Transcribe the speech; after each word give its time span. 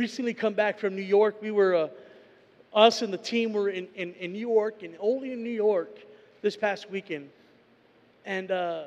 recently 0.00 0.32
come 0.32 0.54
back 0.54 0.78
from 0.78 0.96
New 0.96 1.02
York. 1.02 1.42
We 1.42 1.50
were, 1.50 1.74
uh, 1.74 1.88
us 2.72 3.02
and 3.02 3.12
the 3.12 3.18
team 3.18 3.52
were 3.52 3.68
in, 3.68 3.86
in, 3.94 4.14
in 4.14 4.32
New 4.32 4.38
York, 4.38 4.82
and 4.82 4.96
Olean 4.98 5.34
in 5.34 5.44
New 5.44 5.50
York 5.50 5.94
this 6.40 6.56
past 6.56 6.90
weekend. 6.90 7.28
And 8.24 8.50
uh, 8.50 8.84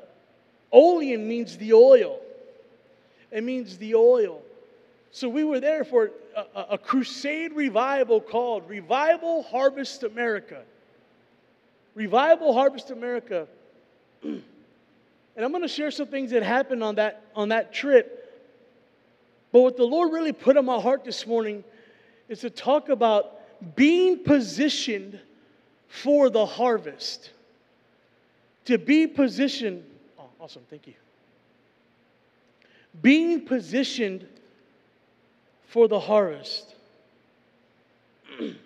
Olean 0.72 1.28
means 1.28 1.56
the 1.56 1.72
oil. 1.72 2.18
It 3.30 3.44
means 3.44 3.78
the 3.78 3.94
oil. 3.94 4.42
So 5.12 5.28
we 5.28 5.44
were 5.44 5.60
there 5.60 5.84
for 5.84 6.10
a, 6.56 6.60
a 6.70 6.78
crusade 6.78 7.52
revival 7.52 8.20
called 8.20 8.68
Revival 8.68 9.44
Harvest 9.44 10.02
America. 10.02 10.62
Revival 11.94 12.52
Harvest 12.52 12.90
America. 12.90 13.46
and 14.24 14.42
I'm 15.36 15.52
going 15.52 15.62
to 15.62 15.68
share 15.68 15.92
some 15.92 16.08
things 16.08 16.32
that 16.32 16.42
happened 16.42 16.82
on 16.82 16.96
that, 16.96 17.22
on 17.36 17.50
that 17.50 17.72
trip. 17.72 18.23
But 19.54 19.60
what 19.60 19.76
the 19.76 19.84
Lord 19.84 20.12
really 20.12 20.32
put 20.32 20.56
on 20.56 20.64
my 20.64 20.80
heart 20.80 21.04
this 21.04 21.28
morning 21.28 21.62
is 22.28 22.40
to 22.40 22.50
talk 22.50 22.88
about 22.88 23.76
being 23.76 24.24
positioned 24.24 25.20
for 25.86 26.28
the 26.28 26.44
harvest. 26.44 27.30
To 28.64 28.78
be 28.78 29.06
positioned. 29.06 29.84
Oh, 30.18 30.24
awesome. 30.40 30.62
Thank 30.68 30.88
you. 30.88 30.94
Being 33.00 33.42
positioned 33.42 34.26
for 35.68 35.86
the 35.86 36.00
harvest. 36.00 36.74
and 38.40 38.56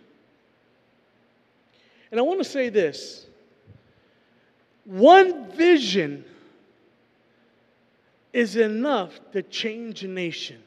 I 2.15 2.23
want 2.23 2.39
to 2.43 2.49
say 2.49 2.71
this 2.71 3.27
one 4.87 5.51
vision 5.53 6.25
is 8.33 8.57
enough 8.57 9.21
to 9.33 9.43
change 9.43 10.03
a 10.03 10.09
nation. 10.09 10.63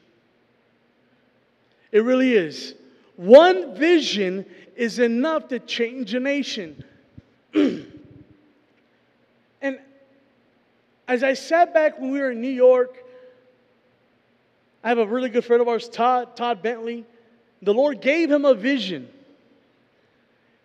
It 1.92 2.00
really 2.00 2.32
is. 2.32 2.74
One 3.16 3.74
vision 3.76 4.46
is 4.74 4.98
enough 4.98 5.48
to 5.48 5.58
change 5.60 6.14
a 6.14 6.20
nation. 6.20 6.82
and 7.54 7.86
as 11.06 11.22
I 11.22 11.34
sat 11.34 11.74
back 11.74 12.00
when 12.00 12.10
we 12.10 12.18
were 12.18 12.30
in 12.30 12.40
New 12.40 12.48
York, 12.48 12.96
I 14.82 14.88
have 14.88 14.98
a 14.98 15.06
really 15.06 15.28
good 15.28 15.44
friend 15.44 15.60
of 15.60 15.68
ours, 15.68 15.88
Todd, 15.88 16.34
Todd 16.34 16.62
Bentley. 16.62 17.04
The 17.60 17.74
Lord 17.74 18.00
gave 18.00 18.30
him 18.30 18.44
a 18.44 18.54
vision. 18.54 19.08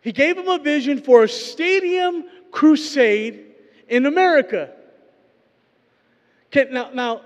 He 0.01 0.13
gave 0.13 0.37
him 0.37 0.47
a 0.47 0.57
vision 0.57 1.01
for 1.01 1.23
a 1.23 1.29
stadium 1.29 2.23
crusade 2.51 3.43
in 3.89 4.05
America. 4.05 4.71
Now, 6.71 6.89
now 6.93 7.21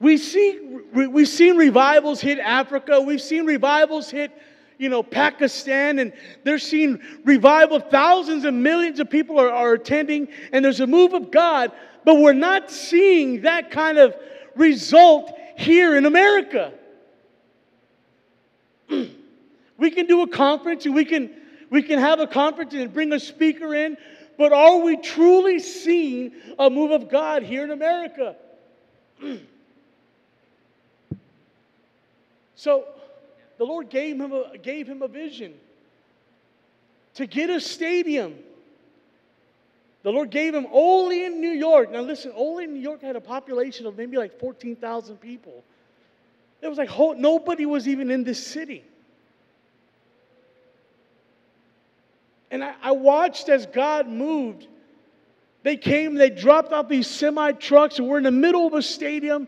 we 0.00 0.16
see, 0.16 0.60
we've 0.92 1.28
seen 1.28 1.56
revivals 1.56 2.20
hit 2.20 2.38
Africa. 2.38 3.00
We've 3.00 3.20
seen 3.20 3.46
revivals 3.46 4.10
hit, 4.10 4.30
you 4.78 4.88
know, 4.88 5.02
Pakistan. 5.02 5.98
And 5.98 6.12
they're 6.44 6.60
seeing 6.60 7.00
revival. 7.24 7.80
Thousands 7.80 8.44
and 8.44 8.62
millions 8.62 9.00
of 9.00 9.10
people 9.10 9.40
are, 9.40 9.50
are 9.50 9.72
attending. 9.72 10.28
And 10.52 10.64
there's 10.64 10.80
a 10.80 10.86
move 10.86 11.14
of 11.14 11.32
God. 11.32 11.72
But 12.04 12.16
we're 12.16 12.32
not 12.32 12.70
seeing 12.70 13.42
that 13.42 13.72
kind 13.72 13.98
of 13.98 14.14
result 14.54 15.36
here 15.56 15.96
in 15.96 16.06
America. 16.06 16.72
we 18.88 19.90
can 19.90 20.06
do 20.06 20.22
a 20.22 20.28
conference 20.28 20.86
and 20.86 20.94
we 20.94 21.04
can, 21.04 21.30
we 21.70 21.82
can 21.82 21.98
have 21.98 22.20
a 22.20 22.26
conference 22.28 22.72
and 22.72 22.94
bring 22.94 23.12
a 23.12 23.18
speaker 23.18 23.74
in. 23.74 23.96
But 24.38 24.52
are 24.52 24.76
we 24.76 24.96
truly 24.96 25.58
seeing 25.58 26.34
a 26.56 26.70
move 26.70 26.92
of 26.92 27.10
God 27.10 27.42
here 27.42 27.64
in 27.64 27.72
America? 27.72 28.36
So 32.58 32.86
the 33.56 33.64
Lord 33.64 33.88
gave 33.88 34.20
him 34.20 34.32
a, 34.32 34.58
gave 34.58 34.88
him 34.88 35.00
a 35.00 35.06
vision 35.06 35.54
to 37.14 37.24
get 37.24 37.50
a 37.50 37.60
stadium. 37.60 38.34
The 40.02 40.10
Lord 40.10 40.30
gave 40.30 40.56
him 40.56 40.66
Olean 40.72 41.34
in 41.34 41.40
New 41.40 41.52
York. 41.52 41.92
Now 41.92 42.00
listen, 42.00 42.32
Olean 42.34 42.70
in 42.70 42.74
New 42.74 42.80
York 42.80 43.00
had 43.00 43.14
a 43.14 43.20
population 43.20 43.86
of 43.86 43.96
maybe 43.96 44.16
like 44.16 44.40
14,000 44.40 45.18
people. 45.18 45.62
It 46.60 46.66
was 46.66 46.78
like 46.78 46.90
nobody 47.16 47.64
was 47.64 47.86
even 47.86 48.10
in 48.10 48.24
this 48.24 48.44
city. 48.44 48.82
And 52.50 52.64
I, 52.64 52.74
I 52.82 52.90
watched 52.90 53.48
as 53.48 53.66
God 53.66 54.08
moved. 54.08 54.66
They 55.62 55.76
came, 55.76 56.16
they 56.16 56.30
dropped 56.30 56.72
off 56.72 56.88
these 56.88 57.06
semi 57.06 57.52
trucks, 57.52 58.00
and 58.00 58.08
we're 58.08 58.18
in 58.18 58.24
the 58.24 58.32
middle 58.32 58.66
of 58.66 58.74
a 58.74 58.82
stadium 58.82 59.46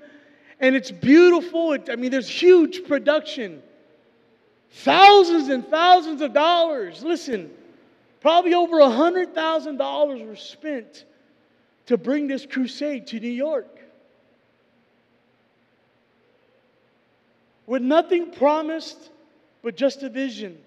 and 0.60 0.76
it's 0.76 0.91
beautiful. 0.91 1.72
It, 1.72 1.88
I 1.91 1.97
mean, 1.97 2.10
there's 2.10 2.28
huge 2.28 2.84
production. 2.84 3.62
Thousands 4.71 5.48
and 5.48 5.66
thousands 5.66 6.21
of 6.21 6.32
dollars. 6.32 7.03
Listen, 7.03 7.50
probably 8.21 8.54
over 8.54 8.78
a 8.81 8.84
$100,000 8.84 10.26
were 10.26 10.37
spent 10.37 11.04
to 11.87 11.97
bring 11.97 12.28
this 12.28 12.47
crusade 12.47 13.09
to 13.09 13.19
New 13.19 13.31
York. 13.31 13.78
With 17.66 17.82
nothing 17.82 18.31
promised 18.31 19.10
but 19.62 19.76
just 19.76 20.03
a 20.03 20.10
vision. 20.10 20.59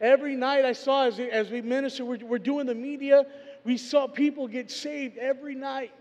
Every 0.00 0.36
night 0.36 0.64
I 0.64 0.72
saw 0.72 1.06
as, 1.06 1.18
as 1.18 1.50
we 1.50 1.62
minister, 1.62 2.04
we're, 2.04 2.18
we're 2.18 2.38
doing 2.38 2.66
the 2.66 2.74
media, 2.74 3.24
we 3.64 3.78
saw 3.78 4.06
people 4.06 4.46
get 4.46 4.70
saved 4.70 5.16
every 5.16 5.54
night. 5.54 5.92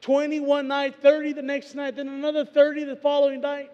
21 0.00 0.68
night, 0.68 0.96
30 1.02 1.32
the 1.32 1.42
next 1.42 1.74
night, 1.74 1.96
then 1.96 2.08
another 2.08 2.44
30 2.44 2.84
the 2.84 2.96
following 2.96 3.40
night. 3.40 3.70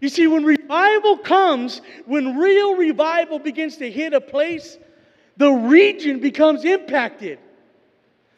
You 0.00 0.08
see, 0.08 0.26
when 0.26 0.44
revival 0.44 1.16
comes, 1.18 1.80
when 2.04 2.36
real 2.36 2.76
revival 2.76 3.38
begins 3.38 3.78
to 3.78 3.90
hit 3.90 4.12
a 4.12 4.20
place, 4.20 4.76
the 5.36 5.50
region 5.50 6.20
becomes 6.20 6.64
impacted. 6.64 7.38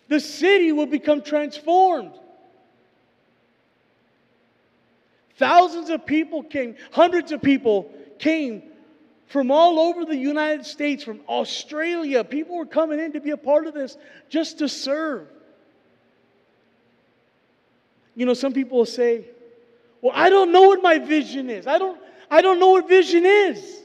The 0.09 0.21
city 0.21 0.73
will 0.73 0.87
become 0.87 1.23
transformed. 1.23 2.13
Thousands 5.39 5.91
of 5.91 6.07
people 6.07 6.43
came, 6.43 6.77
hundreds 6.93 7.33
of 7.33 7.43
people 7.43 7.91
came 8.19 8.63
from 9.27 9.51
all 9.51 9.79
over 9.81 10.05
the 10.05 10.17
United 10.17 10.65
States, 10.65 11.03
from 11.03 11.21
Australia. 11.29 12.25
People 12.25 12.57
were 12.57 12.67
coming 12.67 13.01
in 13.01 13.13
to 13.13 13.21
be 13.21 13.31
a 13.31 13.37
part 13.37 13.67
of 13.67 13.75
this 13.75 13.99
just 14.29 14.59
to 14.59 14.69
serve. 14.69 15.27
You 18.17 18.27
know, 18.27 18.35
some 18.35 18.53
people 18.53 18.79
will 18.79 18.87
say, 18.87 19.27
Well, 20.01 20.13
I 20.15 20.31
don't 20.31 20.51
know 20.51 20.63
what 20.63 20.83
my 20.83 20.99
vision 20.99 21.49
is. 21.49 21.69
I 21.69 21.79
don't, 21.79 22.01
I 22.29 22.43
don't 22.43 22.59
know 22.59 22.71
what 22.71 22.89
vision 22.89 23.25
is. 23.25 23.83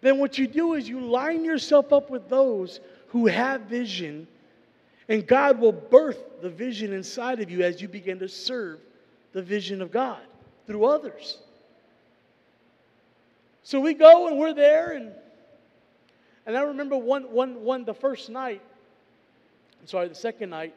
Then 0.00 0.18
what 0.18 0.38
you 0.38 0.48
do 0.48 0.74
is 0.74 0.88
you 0.88 1.00
line 1.00 1.44
yourself 1.44 1.92
up 1.92 2.10
with 2.10 2.28
those 2.28 2.80
who 3.08 3.26
have 3.26 3.62
vision, 3.62 4.26
and 5.08 5.26
God 5.26 5.60
will 5.60 5.72
birth 5.72 6.18
the 6.40 6.50
vision 6.50 6.92
inside 6.92 7.40
of 7.40 7.50
you 7.50 7.62
as 7.62 7.80
you 7.80 7.88
begin 7.88 8.18
to 8.20 8.28
serve 8.28 8.80
the 9.32 9.42
vision 9.42 9.82
of 9.82 9.90
God 9.90 10.20
through 10.66 10.84
others. 10.84 11.38
So 13.62 13.80
we 13.80 13.92
go 13.92 14.28
and 14.28 14.38
we're 14.38 14.54
there, 14.54 14.92
and 14.92 15.12
and 16.48 16.56
I 16.56 16.62
remember 16.62 16.96
one, 16.96 17.24
one, 17.24 17.62
one, 17.62 17.84
the 17.84 17.92
first 17.92 18.30
night, 18.30 18.62
I'm 19.82 19.86
sorry, 19.86 20.08
the 20.08 20.14
second 20.14 20.48
night, 20.48 20.74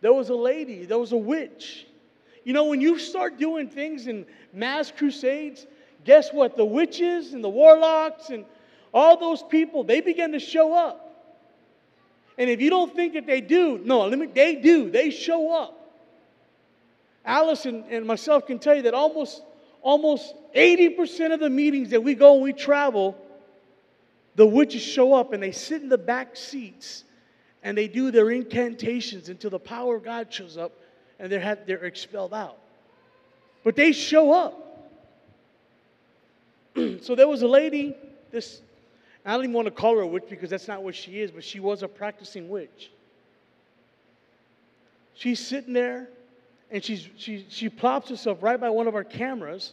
there 0.00 0.12
was 0.12 0.30
a 0.30 0.34
lady, 0.34 0.84
there 0.86 0.98
was 0.98 1.12
a 1.12 1.16
witch. 1.16 1.86
You 2.44 2.52
know, 2.52 2.64
when 2.64 2.80
you 2.80 2.98
start 2.98 3.38
doing 3.38 3.68
things 3.68 4.06
in 4.06 4.24
mass 4.52 4.90
crusades, 4.96 5.66
guess 6.04 6.32
what? 6.32 6.56
The 6.56 6.64
witches 6.64 7.34
and 7.34 7.44
the 7.44 7.48
warlocks 7.48 8.30
and 8.30 8.44
all 8.92 9.18
those 9.18 9.42
people, 9.42 9.84
they 9.84 10.00
begin 10.00 10.32
to 10.32 10.40
show 10.40 10.74
up. 10.74 11.06
And 12.38 12.48
if 12.48 12.60
you 12.60 12.70
don't 12.70 12.94
think 12.94 13.14
that 13.14 13.26
they 13.26 13.42
do, 13.42 13.80
no, 13.84 14.06
let 14.06 14.18
me, 14.18 14.26
they 14.26 14.56
do. 14.56 14.90
They 14.90 15.10
show 15.10 15.54
up. 15.54 15.76
Alice 17.24 17.66
and, 17.66 17.84
and 17.90 18.06
myself 18.06 18.46
can 18.46 18.58
tell 18.58 18.74
you 18.74 18.82
that 18.82 18.94
almost, 18.94 19.42
almost 19.82 20.34
80% 20.56 21.34
of 21.34 21.40
the 21.40 21.50
meetings 21.50 21.90
that 21.90 22.02
we 22.02 22.14
go 22.14 22.34
and 22.34 22.42
we 22.42 22.54
travel, 22.54 23.16
the 24.36 24.46
witches 24.46 24.80
show 24.80 25.12
up 25.12 25.34
and 25.34 25.42
they 25.42 25.52
sit 25.52 25.82
in 25.82 25.90
the 25.90 25.98
back 25.98 26.34
seats 26.34 27.04
and 27.62 27.76
they 27.76 27.88
do 27.88 28.10
their 28.10 28.30
incantations 28.30 29.28
until 29.28 29.50
the 29.50 29.58
power 29.58 29.96
of 29.96 30.04
God 30.04 30.32
shows 30.32 30.56
up 30.56 30.72
and 31.18 31.30
they're, 31.30 31.40
had, 31.40 31.66
they're 31.66 31.84
expelled 31.84 32.32
out. 32.32 32.56
But 33.62 33.76
they 33.76 33.92
show 33.92 34.32
up. 34.32 34.88
so 37.02 37.14
there 37.14 37.28
was 37.28 37.42
a 37.42 37.48
lady, 37.48 37.94
this, 38.30 38.62
I 39.24 39.34
don't 39.34 39.44
even 39.44 39.52
want 39.52 39.66
to 39.66 39.72
call 39.72 39.96
her 39.96 40.02
a 40.02 40.06
witch 40.06 40.24
because 40.30 40.48
that's 40.48 40.68
not 40.68 40.82
what 40.82 40.94
she 40.94 41.20
is, 41.20 41.30
but 41.30 41.44
she 41.44 41.60
was 41.60 41.82
a 41.82 41.88
practicing 41.88 42.48
witch. 42.48 42.90
She's 45.14 45.38
sitting 45.38 45.74
there 45.74 46.08
and 46.70 46.82
she's, 46.82 47.06
she, 47.16 47.44
she 47.50 47.68
plops 47.68 48.08
herself 48.08 48.42
right 48.42 48.58
by 48.58 48.70
one 48.70 48.86
of 48.86 48.94
our 48.94 49.04
cameras. 49.04 49.72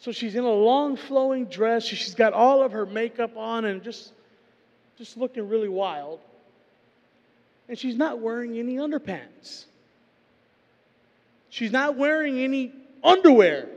So 0.00 0.10
she's 0.10 0.34
in 0.34 0.42
a 0.42 0.50
long 0.50 0.96
flowing 0.96 1.44
dress. 1.44 1.84
She's 1.84 2.16
got 2.16 2.32
all 2.32 2.62
of 2.62 2.72
her 2.72 2.84
makeup 2.84 3.36
on 3.36 3.66
and 3.66 3.84
just 3.84 4.12
just 5.02 5.16
looking 5.16 5.48
really 5.48 5.68
wild. 5.68 6.20
and 7.68 7.76
she's 7.76 7.96
not 7.96 8.20
wearing 8.20 8.56
any 8.56 8.76
underpants. 8.76 9.64
She's 11.48 11.72
not 11.72 11.96
wearing 11.96 12.38
any 12.38 12.72
underwear. 13.02 13.68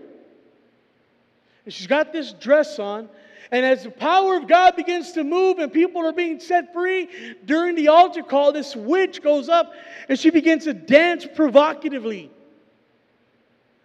And 1.63 1.73
she's 1.73 1.87
got 1.87 2.13
this 2.13 2.31
dress 2.33 2.77
on. 2.77 3.09
And 3.49 3.65
as 3.65 3.83
the 3.83 3.89
power 3.89 4.37
of 4.37 4.47
God 4.47 4.75
begins 4.75 5.13
to 5.13 5.23
move 5.23 5.57
and 5.57 5.73
people 5.73 6.05
are 6.05 6.13
being 6.13 6.39
set 6.39 6.71
free 6.73 7.09
during 7.43 7.73
the 7.73 7.87
altar 7.87 8.21
call, 8.21 8.51
this 8.51 8.75
witch 8.75 9.23
goes 9.23 9.49
up 9.49 9.73
and 10.07 10.19
she 10.19 10.29
begins 10.29 10.65
to 10.65 10.73
dance 10.73 11.25
provocatively. 11.35 12.29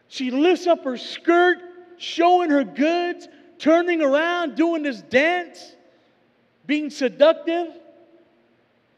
She 0.08 0.30
lifts 0.30 0.66
up 0.66 0.84
her 0.84 0.98
skirt, 0.98 1.56
showing 1.96 2.50
her 2.50 2.64
goods, 2.64 3.28
turning 3.58 4.02
around, 4.02 4.56
doing 4.56 4.82
this 4.82 5.00
dance, 5.00 5.74
being 6.70 6.88
seductive. 6.88 7.66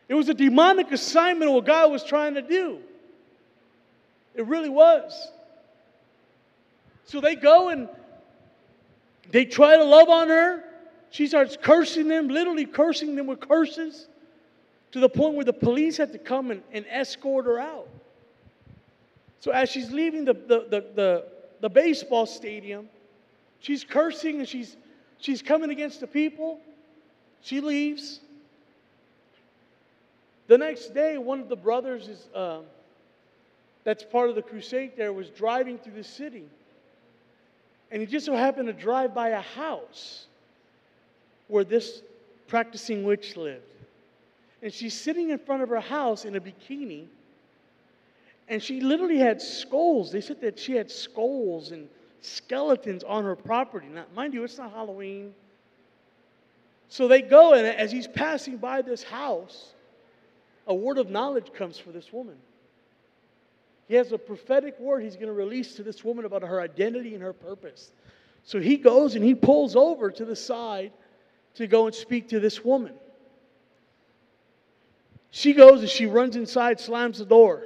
It 0.07 0.15
was 0.15 0.29
a 0.29 0.35
demonic 0.35 0.93
assignment 0.93 1.51
what 1.51 1.65
God 1.65 1.91
was 1.91 2.05
trying 2.05 2.35
to 2.35 2.43
do. 2.43 2.81
It 4.35 4.45
really 4.47 4.69
was. 4.69 5.31
So 7.07 7.23
they 7.23 7.35
go 7.35 7.71
and 7.71 7.89
they 9.31 9.47
try 9.47 9.79
to 9.79 9.85
love 9.85 10.11
on 10.11 10.29
her. 10.29 10.63
She 11.13 11.27
starts 11.27 11.57
cursing 11.57 12.09
them, 12.09 12.29
literally 12.29 12.67
cursing 12.67 13.17
them 13.17 13.27
with 13.27 13.41
curses, 13.41 14.07
to 14.91 15.01
the 15.01 15.09
point 15.09 15.35
where 15.37 15.47
the 15.47 15.55
police 15.55 15.97
had 15.97 16.13
to 16.13 16.19
come 16.19 16.51
and, 16.51 16.63
and 16.73 16.85
escort 16.91 17.47
her 17.47 17.59
out. 17.59 17.89
So 19.41 19.51
as 19.51 19.71
she's 19.71 19.91
leaving 19.91 20.27
the, 20.27 20.35
the, 20.35 20.67
the, 20.69 20.85
the, 20.95 21.25
the 21.63 21.71
baseball 21.71 22.27
stadium, 22.27 22.91
she's 23.61 23.83
cursing 23.83 24.41
and 24.41 24.49
she's, 24.49 24.77
she's 25.17 25.41
coming 25.41 25.71
against 25.71 26.01
the 26.01 26.07
people. 26.07 26.61
She 27.43 27.61
leaves. 27.61 28.21
The 30.47 30.59
next 30.59 30.95
day, 30.95 31.19
one 31.19 31.41
of 31.41 31.49
the 31.49 31.57
brothers 31.57 32.09
is, 32.09 32.29
uh, 32.35 32.61
that's 33.85 34.05
part 34.05 34.29
of 34.29 34.37
the 34.37 34.43
crusade 34.43 34.93
there 34.97 35.13
was 35.13 35.29
driving 35.31 35.79
through 35.79 35.95
the 35.95 36.05
city. 36.05 36.45
And 37.91 38.01
he 38.01 38.07
just 38.07 38.27
so 38.27 38.35
happened 38.35 38.69
to 38.69 38.73
drive 38.73 39.15
by 39.15 39.31
a 39.31 39.41
house 39.41 40.27
where 41.49 41.65
this 41.65 42.03
practicing 42.47 43.05
witch 43.05 43.37
lived. 43.37 43.63
And 44.63 44.73
she's 44.73 44.99
sitting 44.99 45.31
in 45.31 45.39
front 45.39 45.63
of 45.63 45.69
her 45.69 45.81
house 45.81 46.25
in 46.25 46.37
a 46.37 46.41
bikini. 46.41 47.07
And 48.49 48.63
she 48.63 48.81
literally 48.81 49.19
had 49.19 49.43
skulls. 49.43 50.13
They 50.13 50.21
said 50.21 50.41
that 50.43 50.59
she 50.59 50.75
had 50.75 50.91
skulls 50.91 51.73
and 51.73 51.89
skeletons 52.21 53.03
on 53.05 53.25
her 53.25 53.35
property. 53.35 53.89
Now, 53.89 54.05
mind 54.15 54.33
you, 54.35 54.45
it's 54.45 54.59
not 54.59 54.73
Halloween. 54.73 55.35
So 56.93 57.09
they 57.09 57.23
go, 57.23 57.55
and 57.55 57.67
as 57.67 57.91
he's 57.91 58.07
passing 58.07 58.59
by 58.59 58.83
this 58.83 59.03
house, 59.03 59.73
a 60.67 60.75
word 60.75 60.99
of 60.99 61.09
knowledge 61.09 61.51
comes 61.55 61.79
for 61.79 61.91
this 61.91 62.13
woman. 62.13 62.37
He 63.89 63.95
has 63.95 64.13
a 64.13 64.19
prophetic 64.19 64.79
word 64.79 65.03
he's 65.03 65.15
going 65.15 65.29
to 65.29 65.33
release 65.33 65.75
to 65.77 65.83
this 65.83 66.05
woman 66.05 66.27
about 66.27 66.43
her 66.43 66.61
identity 66.61 67.15
and 67.15 67.23
her 67.23 67.33
purpose. 67.33 67.93
So 68.45 68.61
he 68.61 68.77
goes 68.77 69.15
and 69.15 69.25
he 69.25 69.35
pulls 69.35 69.75
over 69.75 70.11
to 70.11 70.27
the 70.27 70.37
side 70.37 70.93
to 71.55 71.67
go 71.67 71.87
and 71.87 71.95
speak 71.95 72.29
to 72.29 72.41
this 72.41 72.63
woman. 72.63 72.93
She 75.31 75.55
goes 75.55 75.81
and 75.81 75.89
she 75.89 76.05
runs 76.05 76.37
inside, 76.37 76.79
slams 76.79 77.21
the 77.21 77.25
door. 77.25 77.63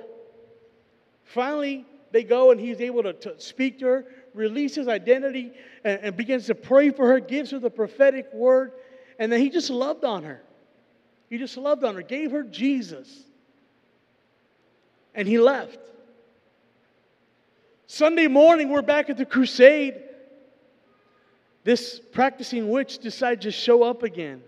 Finally, 1.24 1.84
they 2.12 2.22
go 2.22 2.52
and 2.52 2.60
he's 2.60 2.80
able 2.80 3.02
to, 3.02 3.12
to 3.12 3.40
speak 3.40 3.80
to 3.80 3.86
her, 3.86 4.04
release 4.34 4.76
his 4.76 4.86
identity, 4.86 5.50
and, 5.82 5.98
and 6.00 6.16
begins 6.16 6.46
to 6.46 6.54
pray 6.54 6.90
for 6.90 7.08
her, 7.08 7.18
gives 7.18 7.50
her 7.50 7.58
the 7.58 7.70
prophetic 7.70 8.32
word, 8.32 8.70
and 9.18 9.30
then 9.30 9.40
he 9.40 9.50
just 9.50 9.70
loved 9.70 10.04
on 10.04 10.24
her. 10.24 10.42
He 11.28 11.38
just 11.38 11.56
loved 11.56 11.84
on 11.84 11.94
her, 11.94 12.02
gave 12.02 12.30
her 12.30 12.42
Jesus, 12.42 13.08
and 15.14 15.26
he 15.26 15.38
left. 15.38 15.78
Sunday 17.86 18.26
morning, 18.26 18.68
we're 18.68 18.82
back 18.82 19.10
at 19.10 19.16
the 19.16 19.24
crusade. 19.24 20.02
This 21.64 22.00
practicing 22.12 22.68
witch 22.68 22.98
decides 22.98 23.42
to 23.42 23.50
show 23.50 23.82
up 23.82 24.02
again. 24.02 24.42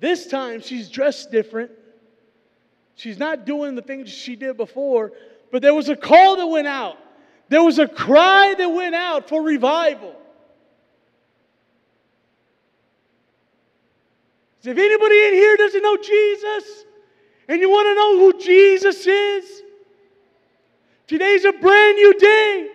This 0.00 0.26
time, 0.26 0.60
she's 0.60 0.88
dressed 0.88 1.30
different. 1.30 1.70
She's 2.96 3.18
not 3.18 3.44
doing 3.44 3.74
the 3.74 3.82
things 3.82 4.10
she 4.10 4.34
did 4.34 4.56
before, 4.56 5.12
but 5.52 5.62
there 5.62 5.74
was 5.74 5.88
a 5.88 5.96
call 5.96 6.36
that 6.36 6.46
went 6.46 6.66
out. 6.66 6.96
There 7.48 7.62
was 7.62 7.78
a 7.78 7.88
cry 7.88 8.54
that 8.56 8.68
went 8.68 8.94
out 8.94 9.28
for 9.28 9.42
revival. 9.42 10.19
If 14.62 14.76
anybody 14.76 15.26
in 15.26 15.34
here 15.34 15.56
doesn't 15.56 15.82
know 15.82 15.96
Jesus, 15.96 16.84
and 17.48 17.60
you 17.60 17.70
want 17.70 17.86
to 17.88 17.94
know 17.94 18.18
who 18.18 18.38
Jesus 18.38 19.06
is, 19.06 19.62
Today's 21.10 21.44
a 21.44 21.50
brand 21.50 21.96
new 21.96 22.14
day. 22.20 22.70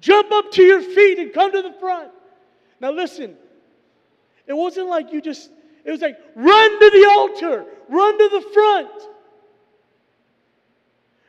Jump 0.00 0.30
up 0.32 0.52
to 0.52 0.62
your 0.62 0.82
feet 0.82 1.18
and 1.18 1.32
come 1.32 1.50
to 1.50 1.62
the 1.62 1.72
front. 1.80 2.10
Now, 2.78 2.92
listen, 2.92 3.38
it 4.46 4.52
wasn't 4.52 4.88
like 4.88 5.14
you 5.14 5.22
just, 5.22 5.50
it 5.82 5.90
was 5.90 6.02
like 6.02 6.18
run 6.34 6.78
to 6.78 6.90
the 6.90 7.08
altar, 7.08 7.64
run 7.88 8.18
to 8.18 8.28
the 8.28 8.42
front. 8.52 8.90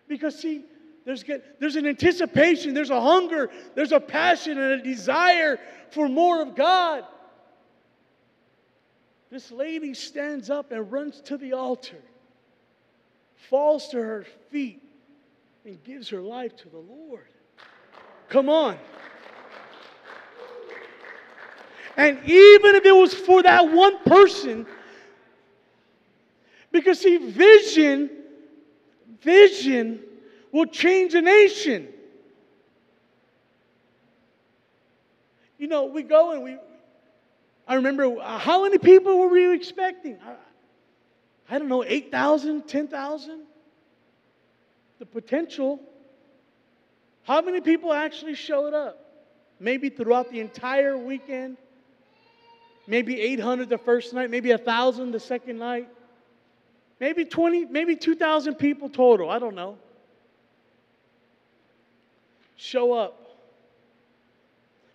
Because, 0.09 0.37
see, 0.37 0.65
there's, 1.05 1.23
there's 1.61 1.77
an 1.77 1.87
anticipation, 1.87 2.73
there's 2.73 2.89
a 2.89 2.99
hunger, 2.99 3.49
there's 3.75 3.93
a 3.93 3.99
passion 4.01 4.59
and 4.59 4.73
a 4.73 4.83
desire 4.83 5.57
for 5.91 6.09
more 6.09 6.41
of 6.41 6.53
God. 6.53 7.05
This 9.31 9.51
lady 9.51 9.93
stands 9.93 10.49
up 10.49 10.71
and 10.71 10.91
runs 10.91 11.21
to 11.21 11.37
the 11.37 11.53
altar 11.53 11.97
falls 13.49 13.89
to 13.89 13.97
her 13.97 14.25
feet 14.49 14.81
and 15.65 15.83
gives 15.83 16.09
her 16.09 16.21
life 16.21 16.55
to 16.57 16.69
the 16.69 16.77
Lord. 16.77 17.27
Come 18.29 18.49
on. 18.49 18.77
And 21.97 22.17
even 22.23 22.75
if 22.75 22.85
it 22.85 22.95
was 22.95 23.13
for 23.13 23.43
that 23.43 23.69
one 23.71 23.99
person, 24.03 24.65
because 26.71 26.99
see, 26.99 27.17
vision, 27.17 28.09
vision 29.21 29.99
will 30.51 30.67
change 30.67 31.13
a 31.13 31.21
nation. 31.21 31.89
You 35.57 35.67
know, 35.67 35.85
we 35.85 36.03
go 36.03 36.31
and 36.31 36.43
we, 36.43 36.57
I 37.67 37.75
remember, 37.75 38.19
uh, 38.19 38.37
how 38.37 38.63
many 38.63 38.77
people 38.77 39.17
were 39.17 39.29
we 39.29 39.53
expecting? 39.53 40.17
I 41.49 41.59
don't 41.59 41.67
know, 41.67 41.83
8,000, 41.83 42.67
10,000? 42.67 43.41
The 44.99 45.05
potential. 45.05 45.79
How 47.23 47.41
many 47.41 47.61
people 47.61 47.93
actually 47.93 48.35
showed 48.35 48.73
up? 48.73 48.97
Maybe 49.59 49.89
throughout 49.89 50.31
the 50.31 50.39
entire 50.39 50.97
weekend? 50.97 51.57
Maybe 52.87 53.21
800 53.21 53.69
the 53.69 53.77
first 53.77 54.13
night, 54.13 54.29
maybe 54.29 54.49
1,000 54.49 55.11
the 55.11 55.19
second 55.19 55.59
night. 55.59 55.87
Maybe 56.99 57.25
20, 57.25 57.65
maybe 57.65 57.95
2,000 57.95 58.55
people 58.55 58.89
total. 58.89 59.29
I 59.29 59.39
don't 59.39 59.55
know. 59.55 59.77
Show 62.55 62.93
up. 62.93 63.17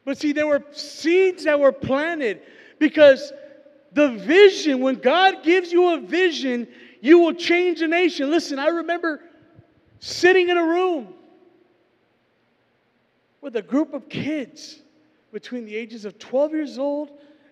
But 0.04 0.18
see, 0.18 0.32
there 0.32 0.46
were 0.46 0.62
seeds 0.70 1.44
that 1.44 1.58
were 1.58 1.73
planted 1.73 2.40
because 2.78 3.33
the 3.92 4.11
vision, 4.11 4.80
when 4.80 4.97
God 4.97 5.42
gives 5.42 5.73
you 5.73 5.95
a 5.95 6.00
vision, 6.00 6.68
you 7.00 7.18
will 7.21 7.35
change 7.35 7.80
a 7.80 7.88
nation. 7.88 8.30
Listen, 8.30 8.59
I 8.59 8.68
remember 8.68 9.23
sitting 10.00 10.49
in 10.49 10.56
a 10.56 10.64
room 10.64 11.14
with 13.40 13.56
a 13.56 13.62
group 13.62 13.95
of 13.95 14.09
kids 14.09 14.80
between 15.33 15.64
the 15.64 15.76
ages 15.76 16.04
of 16.04 16.18
12 16.18 16.52
years 16.52 16.78
old 16.78 17.11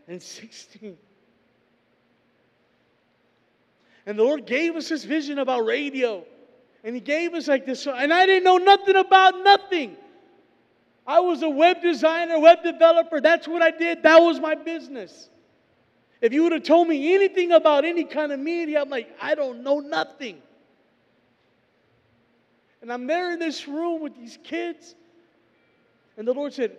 and 0.08 0.22
16. 0.22 0.96
And 4.06 4.18
the 4.18 4.22
Lord 4.22 4.46
gave 4.46 4.76
us 4.76 4.88
this 4.88 5.04
vision 5.04 5.38
about 5.38 5.64
radio. 5.64 6.24
And 6.82 6.94
He 6.94 7.00
gave 7.00 7.34
us 7.34 7.48
like 7.48 7.64
this. 7.64 7.86
And 7.86 8.12
I 8.12 8.26
didn't 8.26 8.44
know 8.44 8.58
nothing 8.58 8.96
about 8.96 9.38
nothing. 9.42 9.96
I 11.06 11.20
was 11.20 11.42
a 11.42 11.48
web 11.48 11.82
designer, 11.82 12.38
web 12.38 12.62
developer. 12.62 13.20
That's 13.20 13.46
what 13.46 13.62
I 13.62 13.70
did. 13.70 14.02
That 14.02 14.18
was 14.18 14.40
my 14.40 14.54
business. 14.54 15.28
If 16.20 16.32
you 16.32 16.44
would 16.44 16.52
have 16.52 16.62
told 16.62 16.88
me 16.88 17.14
anything 17.14 17.52
about 17.52 17.84
any 17.84 18.04
kind 18.04 18.32
of 18.32 18.40
media, 18.40 18.80
I'm 18.80 18.88
like, 18.88 19.14
I 19.20 19.34
don't 19.34 19.62
know 19.62 19.80
nothing. 19.80 20.38
And 22.80 22.92
I'm 22.92 23.06
there 23.06 23.32
in 23.32 23.38
this 23.38 23.68
room 23.68 24.00
with 24.00 24.16
these 24.16 24.38
kids, 24.42 24.94
and 26.16 26.26
the 26.26 26.32
Lord 26.32 26.52
said, 26.52 26.76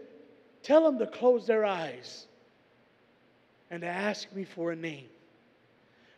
Tell 0.64 0.84
them 0.84 0.98
to 0.98 1.06
close 1.06 1.46
their 1.46 1.64
eyes 1.64 2.26
and 3.70 3.82
to 3.82 3.88
ask 3.88 4.32
me 4.34 4.46
for 4.46 4.72
a 4.72 4.76
name. 4.76 5.06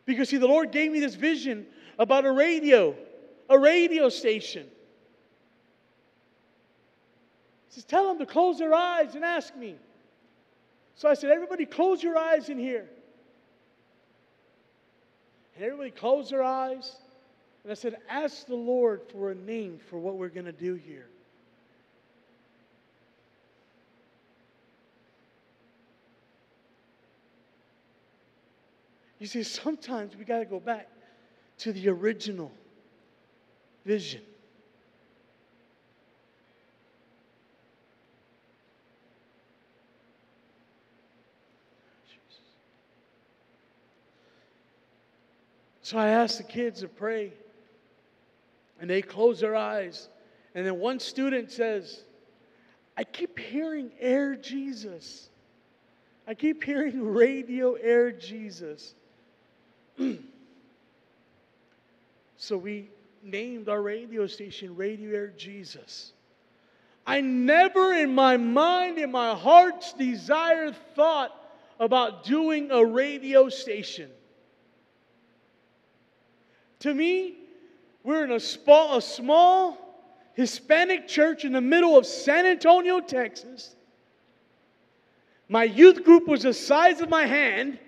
Because, 0.06 0.30
see, 0.30 0.38
the 0.38 0.46
Lord 0.46 0.72
gave 0.72 0.90
me 0.90 1.00
this 1.00 1.14
vision 1.14 1.66
about 1.98 2.24
a 2.24 2.32
radio, 2.32 2.94
a 3.50 3.58
radio 3.58 4.08
station. 4.08 4.66
He 7.68 7.74
says, 7.74 7.84
Tell 7.84 8.08
them 8.08 8.18
to 8.18 8.26
close 8.26 8.58
their 8.58 8.74
eyes 8.74 9.14
and 9.14 9.24
ask 9.24 9.54
me. 9.56 9.76
So 10.94 11.08
I 11.08 11.14
said, 11.14 11.30
Everybody, 11.30 11.66
close 11.66 12.02
your 12.02 12.16
eyes 12.16 12.48
in 12.48 12.58
here. 12.58 12.88
And 15.54 15.64
everybody 15.64 15.90
closed 15.90 16.30
their 16.30 16.42
eyes. 16.42 16.96
And 17.62 17.72
I 17.72 17.74
said, 17.74 17.98
Ask 18.08 18.46
the 18.46 18.54
Lord 18.54 19.02
for 19.12 19.30
a 19.30 19.34
name 19.34 19.78
for 19.90 19.98
what 19.98 20.16
we're 20.16 20.28
going 20.28 20.46
to 20.46 20.52
do 20.52 20.74
here. 20.74 21.06
You 29.18 29.26
see, 29.26 29.42
sometimes 29.42 30.16
we 30.16 30.24
got 30.24 30.38
to 30.38 30.44
go 30.44 30.60
back 30.60 30.88
to 31.58 31.72
the 31.72 31.88
original 31.88 32.52
vision. 33.84 34.22
So 45.88 45.96
I 45.96 46.08
asked 46.08 46.36
the 46.36 46.44
kids 46.44 46.80
to 46.80 46.86
pray, 46.86 47.32
and 48.78 48.90
they 48.90 49.00
close 49.00 49.40
their 49.40 49.56
eyes. 49.56 50.10
And 50.54 50.66
then 50.66 50.78
one 50.78 51.00
student 51.00 51.50
says, 51.50 52.02
I 52.94 53.04
keep 53.04 53.38
hearing 53.38 53.90
Air 53.98 54.34
Jesus. 54.34 55.30
I 56.26 56.34
keep 56.34 56.62
hearing 56.62 57.02
Radio 57.02 57.72
Air 57.72 58.12
Jesus. 58.12 58.94
so 62.36 62.58
we 62.58 62.90
named 63.22 63.70
our 63.70 63.80
radio 63.80 64.26
station 64.26 64.76
Radio 64.76 65.16
Air 65.16 65.28
Jesus. 65.28 66.12
I 67.06 67.22
never 67.22 67.94
in 67.94 68.14
my 68.14 68.36
mind, 68.36 68.98
in 68.98 69.10
my 69.10 69.34
heart's 69.34 69.94
desire, 69.94 70.70
thought 70.94 71.34
about 71.80 72.24
doing 72.24 72.70
a 72.72 72.84
radio 72.84 73.48
station. 73.48 74.10
To 76.80 76.94
me, 76.94 77.34
we're 78.04 78.24
in 78.24 78.32
a 78.32 78.40
small, 78.40 78.96
a 78.96 79.02
small 79.02 79.76
Hispanic 80.34 81.08
church 81.08 81.44
in 81.44 81.52
the 81.52 81.60
middle 81.60 81.98
of 81.98 82.06
San 82.06 82.46
Antonio, 82.46 83.00
Texas. 83.00 83.74
My 85.48 85.64
youth 85.64 86.04
group 86.04 86.28
was 86.28 86.42
the 86.42 86.54
size 86.54 87.00
of 87.00 87.08
my 87.08 87.26
hand. 87.26 87.78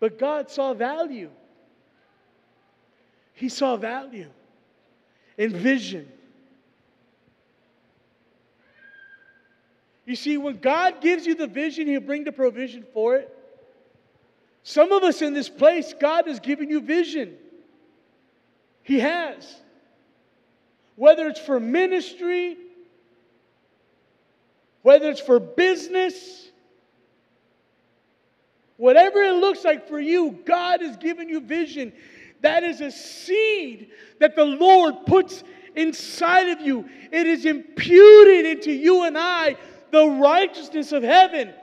But 0.00 0.18
God 0.18 0.50
saw 0.50 0.74
value. 0.74 1.30
He 3.34 3.48
saw 3.48 3.76
value 3.76 4.30
in 5.36 5.52
vision. 5.52 6.10
You 10.06 10.16
see, 10.16 10.38
when 10.38 10.58
God 10.58 11.00
gives 11.00 11.26
you 11.26 11.34
the 11.34 11.46
vision, 11.46 11.86
He'll 11.86 12.00
bring 12.00 12.24
the 12.24 12.32
provision 12.32 12.84
for 12.94 13.16
it. 13.16 13.37
Some 14.68 14.92
of 14.92 15.02
us 15.02 15.22
in 15.22 15.32
this 15.32 15.48
place, 15.48 15.94
God 15.98 16.26
has 16.26 16.40
given 16.40 16.68
you 16.68 16.82
vision. 16.82 17.34
He 18.82 19.00
has. 19.00 19.56
Whether 20.94 21.26
it's 21.26 21.40
for 21.40 21.58
ministry, 21.58 22.58
whether 24.82 25.08
it's 25.08 25.22
for 25.22 25.40
business, 25.40 26.48
whatever 28.76 29.22
it 29.22 29.36
looks 29.36 29.64
like 29.64 29.88
for 29.88 29.98
you, 29.98 30.38
God 30.44 30.82
has 30.82 30.98
given 30.98 31.30
you 31.30 31.40
vision. 31.40 31.90
That 32.42 32.62
is 32.62 32.82
a 32.82 32.90
seed 32.90 33.90
that 34.20 34.36
the 34.36 34.44
Lord 34.44 35.06
puts 35.06 35.44
inside 35.76 36.50
of 36.50 36.60
you. 36.60 36.86
It 37.10 37.26
is 37.26 37.46
imputed 37.46 38.44
into 38.44 38.72
you 38.72 39.04
and 39.04 39.16
I 39.16 39.56
the 39.92 40.06
righteousness 40.06 40.92
of 40.92 41.02
heaven. 41.02 41.54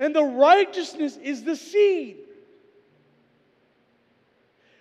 And 0.00 0.12
the 0.12 0.24
righteousness 0.24 1.16
is 1.16 1.44
the 1.44 1.54
seed. 1.54 2.22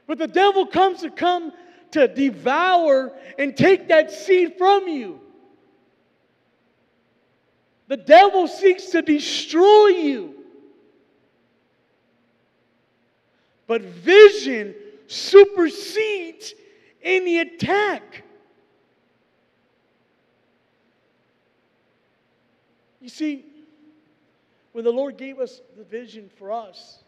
But 0.07 0.17
the 0.17 0.27
devil 0.27 0.65
comes 0.65 1.01
to 1.01 1.09
come 1.09 1.53
to 1.91 2.07
devour 2.07 3.13
and 3.37 3.55
take 3.55 3.87
that 3.89 4.11
seed 4.11 4.55
from 4.57 4.87
you. 4.87 5.19
The 7.87 7.97
devil 7.97 8.47
seeks 8.47 8.87
to 8.87 9.01
destroy 9.01 9.87
you. 9.87 10.35
But 13.67 13.81
vision 13.81 14.75
supersedes 15.07 16.53
any 17.01 17.39
attack. 17.39 18.23
You 22.99 23.09
see, 23.09 23.45
when 24.71 24.85
the 24.85 24.91
Lord 24.91 25.17
gave 25.17 25.39
us 25.39 25.61
the 25.77 25.83
vision 25.83 26.29
for 26.37 26.51
us, 26.51 27.02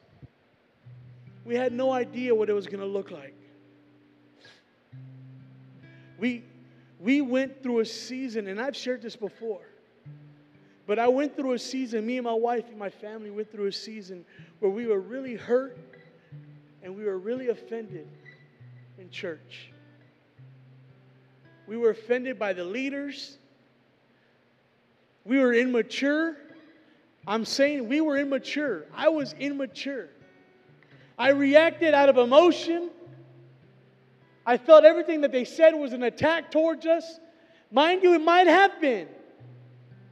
we 1.45 1.55
had 1.55 1.71
no 1.71 1.91
idea 1.91 2.33
what 2.33 2.49
it 2.49 2.53
was 2.53 2.65
going 2.65 2.79
to 2.79 2.85
look 2.85 3.11
like. 3.11 3.35
We, 6.17 6.43
we 6.99 7.21
went 7.21 7.61
through 7.61 7.81
a 7.81 7.85
season, 7.85 8.47
and 8.47 8.59
I've 8.59 8.75
shared 8.75 9.01
this 9.01 9.15
before, 9.15 9.61
but 10.87 10.97
I 10.97 11.07
went 11.07 11.35
through 11.35 11.53
a 11.53 11.59
season, 11.59 12.05
me 12.05 12.17
and 12.17 12.25
my 12.25 12.33
wife 12.33 12.67
and 12.69 12.79
my 12.79 12.89
family 12.89 13.29
went 13.29 13.51
through 13.51 13.67
a 13.67 13.71
season 13.71 14.25
where 14.59 14.71
we 14.71 14.87
were 14.87 14.99
really 14.99 15.35
hurt 15.35 15.77
and 16.81 16.95
we 16.95 17.03
were 17.03 17.17
really 17.17 17.49
offended 17.49 18.07
in 18.97 19.09
church. 19.09 19.71
We 21.67 21.77
were 21.77 21.89
offended 21.89 22.37
by 22.37 22.53
the 22.53 22.63
leaders. 22.63 23.39
We 25.23 25.39
were 25.39 25.53
immature. 25.53 26.37
I'm 27.25 27.43
saying 27.43 27.87
we 27.87 28.01
were 28.01 28.17
immature. 28.17 28.85
I 28.95 29.09
was 29.09 29.33
immature. 29.33 30.09
I 31.17 31.29
reacted 31.29 31.93
out 31.93 32.09
of 32.09 32.17
emotion. 32.17 32.89
I 34.45 34.57
felt 34.57 34.83
everything 34.83 35.21
that 35.21 35.31
they 35.31 35.45
said 35.45 35.71
was 35.71 35.93
an 35.93 36.03
attack 36.03 36.51
towards 36.51 36.85
us. 36.85 37.19
Mind 37.71 38.03
you, 38.03 38.13
it 38.13 38.21
might 38.21 38.47
have 38.47 38.79
been. 38.79 39.07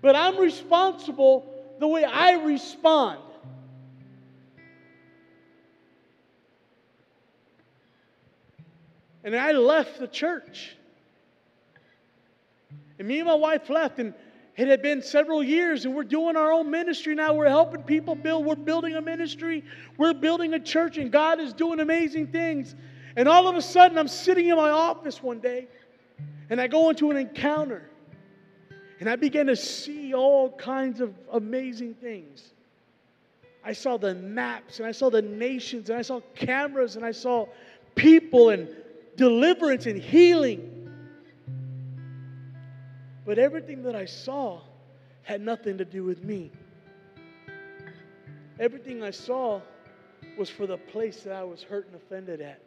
But 0.01 0.15
I'm 0.15 0.37
responsible 0.37 1.45
the 1.79 1.87
way 1.87 2.03
I 2.03 2.33
respond. 2.43 3.19
And 9.23 9.35
I 9.35 9.53
left 9.53 9.99
the 9.99 10.07
church. 10.07 10.75
And 12.99 13.07
me 13.07 13.19
and 13.19 13.27
my 13.27 13.35
wife 13.35 13.69
left, 13.69 13.99
and 13.99 14.13
it 14.55 14.67
had 14.67 14.83
been 14.83 15.01
several 15.01 15.43
years, 15.43 15.85
and 15.85 15.95
we're 15.95 16.03
doing 16.03 16.35
our 16.35 16.51
own 16.51 16.69
ministry 16.69 17.15
now. 17.15 17.33
We're 17.33 17.49
helping 17.49 17.81
people 17.83 18.13
build. 18.13 18.45
We're 18.45 18.55
building 18.55 18.95
a 18.95 19.01
ministry. 19.01 19.63
We're 19.97 20.13
building 20.13 20.53
a 20.53 20.59
church, 20.59 20.97
and 20.97 21.11
God 21.11 21.39
is 21.39 21.53
doing 21.53 21.79
amazing 21.79 22.27
things. 22.27 22.75
And 23.15 23.27
all 23.27 23.47
of 23.47 23.55
a 23.55 23.61
sudden, 23.61 23.97
I'm 23.97 24.07
sitting 24.07 24.47
in 24.47 24.55
my 24.55 24.69
office 24.69 25.23
one 25.23 25.39
day, 25.39 25.67
and 26.49 26.61
I 26.61 26.67
go 26.67 26.89
into 26.89 27.09
an 27.09 27.17
encounter, 27.17 27.89
and 28.99 29.09
I 29.09 29.15
begin 29.15 29.47
to 29.47 29.55
see 29.55 30.13
all 30.13 30.51
kinds 30.51 31.01
of 31.01 31.15
amazing 31.31 31.95
things. 31.95 32.53
I 33.65 33.73
saw 33.73 33.97
the 33.97 34.13
maps, 34.13 34.79
and 34.79 34.87
I 34.87 34.91
saw 34.91 35.09
the 35.09 35.21
nations, 35.21 35.89
and 35.89 35.97
I 35.97 36.03
saw 36.03 36.21
cameras, 36.35 36.95
and 36.95 37.03
I 37.03 37.11
saw 37.11 37.47
people, 37.95 38.49
and 38.49 38.67
deliverance 39.15 39.85
and 39.85 39.99
healing. 39.99 40.72
But 43.25 43.39
everything 43.39 43.83
that 43.83 43.95
I 43.95 44.05
saw 44.05 44.61
had 45.23 45.41
nothing 45.41 45.77
to 45.77 45.85
do 45.85 46.03
with 46.03 46.23
me. 46.23 46.51
Everything 48.59 49.01
I 49.01 49.11
saw 49.11 49.61
was 50.37 50.49
for 50.49 50.67
the 50.67 50.77
place 50.77 51.23
that 51.23 51.33
I 51.33 51.43
was 51.43 51.63
hurt 51.63 51.87
and 51.87 51.95
offended 51.95 52.41
at. 52.41 52.61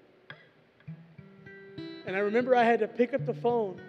And 2.07 2.15
I 2.17 2.21
remember 2.21 2.55
I 2.55 2.65
had 2.65 2.81
to 2.81 2.89
pick 2.89 3.13
up 3.15 3.27
the 3.27 3.35
phone 3.35 3.81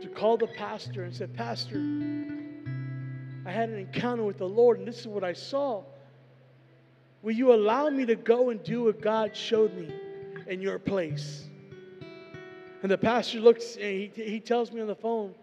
to 0.00 0.08
call 0.08 0.36
the 0.36 0.48
pastor 0.48 1.04
and 1.04 1.14
said, 1.14 1.34
Pastor, 1.34 1.76
I 3.46 3.50
had 3.50 3.68
an 3.68 3.78
encounter 3.78 4.24
with 4.24 4.38
the 4.38 4.48
Lord 4.48 4.78
and 4.78 4.86
this 4.86 5.00
is 5.00 5.06
what 5.06 5.24
I 5.24 5.32
saw. 5.32 5.82
Will 7.22 7.32
you 7.32 7.54
allow 7.54 7.88
me 7.88 8.04
to 8.06 8.16
go 8.16 8.50
and 8.50 8.62
do 8.62 8.84
what 8.84 9.00
God 9.00 9.36
showed 9.36 9.72
me 9.74 9.94
in 10.48 10.60
your 10.60 10.78
place? 10.78 11.44
And 12.82 12.90
the 12.90 12.98
pastor 12.98 13.38
looks 13.38 13.76
and 13.76 13.84
he, 13.84 14.12
he 14.14 14.40
tells 14.40 14.72
me 14.72 14.80
on 14.80 14.88
the 14.88 14.96
phone, 14.96 15.34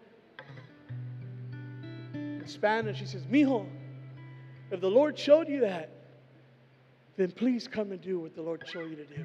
Spanish. 2.48 2.98
He 2.98 3.06
says, 3.06 3.22
Mijo, 3.24 3.66
if 4.70 4.80
the 4.80 4.90
Lord 4.90 5.18
showed 5.18 5.48
you 5.48 5.60
that, 5.60 5.90
then 7.16 7.30
please 7.32 7.68
come 7.68 7.92
and 7.92 8.00
do 8.00 8.20
what 8.20 8.34
the 8.34 8.42
Lord 8.42 8.62
showed 8.66 8.90
you 8.90 8.96
to 8.96 9.04
do. 9.04 9.24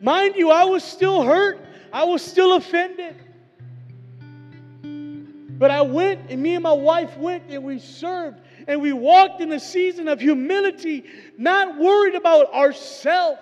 Mind 0.00 0.34
you, 0.36 0.50
I 0.50 0.64
was 0.64 0.82
still 0.82 1.22
hurt. 1.22 1.64
I 1.92 2.04
was 2.04 2.22
still 2.22 2.54
offended. 2.54 3.16
But 5.58 5.70
I 5.70 5.82
went, 5.82 6.30
and 6.30 6.42
me 6.42 6.54
and 6.54 6.62
my 6.62 6.72
wife 6.72 7.16
went, 7.16 7.44
and 7.48 7.62
we 7.62 7.78
served, 7.78 8.40
and 8.66 8.82
we 8.82 8.92
walked 8.92 9.40
in 9.40 9.52
a 9.52 9.60
season 9.60 10.08
of 10.08 10.20
humility, 10.20 11.04
not 11.38 11.78
worried 11.78 12.16
about 12.16 12.52
ourselves, 12.52 13.38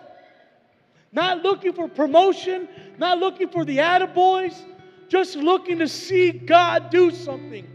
not 1.12 1.42
looking 1.42 1.72
for 1.72 1.88
promotion, 1.88 2.68
not 2.98 3.18
looking 3.18 3.48
for 3.48 3.64
the 3.64 3.78
attaboys, 3.78 4.54
just 5.08 5.34
looking 5.34 5.78
to 5.78 5.88
see 5.88 6.30
God 6.30 6.90
do 6.90 7.10
something. 7.10 7.66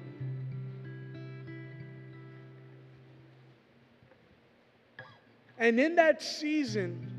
And 5.57 5.79
in 5.79 5.95
that 5.95 6.21
season, 6.21 7.11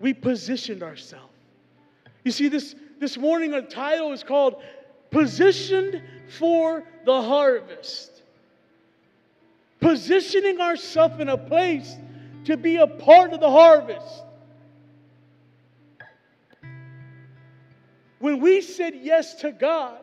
we 0.00 0.14
positioned 0.14 0.82
ourselves. 0.82 1.32
You 2.24 2.32
see, 2.32 2.48
this, 2.48 2.74
this 2.98 3.18
morning, 3.18 3.52
our 3.52 3.62
title 3.62 4.12
is 4.12 4.22
called 4.22 4.62
Positioned 5.10 6.02
for 6.38 6.84
the 7.04 7.22
Harvest. 7.22 8.22
Positioning 9.80 10.60
ourselves 10.60 11.20
in 11.20 11.28
a 11.28 11.36
place 11.36 11.96
to 12.46 12.56
be 12.56 12.76
a 12.76 12.86
part 12.86 13.32
of 13.32 13.40
the 13.40 13.50
harvest. 13.50 14.22
When 18.18 18.40
we 18.40 18.62
said 18.62 18.94
yes 19.02 19.34
to 19.36 19.52
God, 19.52 19.98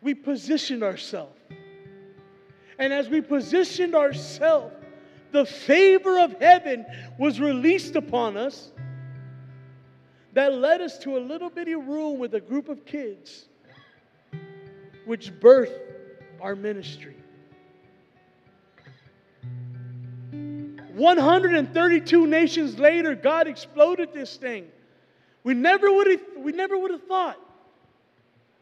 we 0.00 0.14
positioned 0.14 0.84
ourselves. 0.84 1.39
And 2.80 2.94
as 2.94 3.10
we 3.10 3.20
positioned 3.20 3.94
ourselves, 3.94 4.74
the 5.32 5.44
favor 5.44 6.18
of 6.18 6.32
heaven 6.40 6.86
was 7.18 7.38
released 7.38 7.94
upon 7.94 8.38
us 8.38 8.72
that 10.32 10.54
led 10.54 10.80
us 10.80 10.98
to 11.00 11.18
a 11.18 11.20
little 11.20 11.50
bitty 11.50 11.74
room 11.74 12.18
with 12.18 12.34
a 12.34 12.40
group 12.40 12.70
of 12.70 12.86
kids, 12.86 13.44
which 15.04 15.30
birthed 15.38 15.78
our 16.40 16.56
ministry. 16.56 17.16
132 20.94 22.26
nations 22.26 22.78
later, 22.78 23.14
God 23.14 23.46
exploded 23.46 24.14
this 24.14 24.36
thing. 24.36 24.66
We 25.44 25.52
never 25.52 25.92
would 25.92 26.06
have, 26.06 26.22
we 26.38 26.52
never 26.52 26.78
would 26.78 26.92
have 26.92 27.04
thought. 27.04 27.38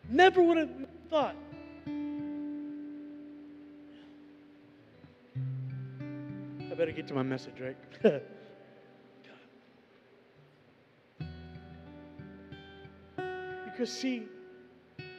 Never 0.09 0.43
would 0.43 0.57
have 0.57 0.71
thought. 1.09 1.37
Better 6.79 6.93
get 6.93 7.09
to 7.09 7.15
my 7.15 7.25
message, 7.25 7.55
right? 7.61 7.77
because, 13.65 13.93
see, 13.93 14.29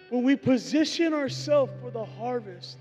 when 0.09 0.23
we 0.23 0.37
position 0.37 1.13
ourselves 1.13 1.73
for 1.81 1.91
the 1.91 2.05
harvest, 2.05 2.77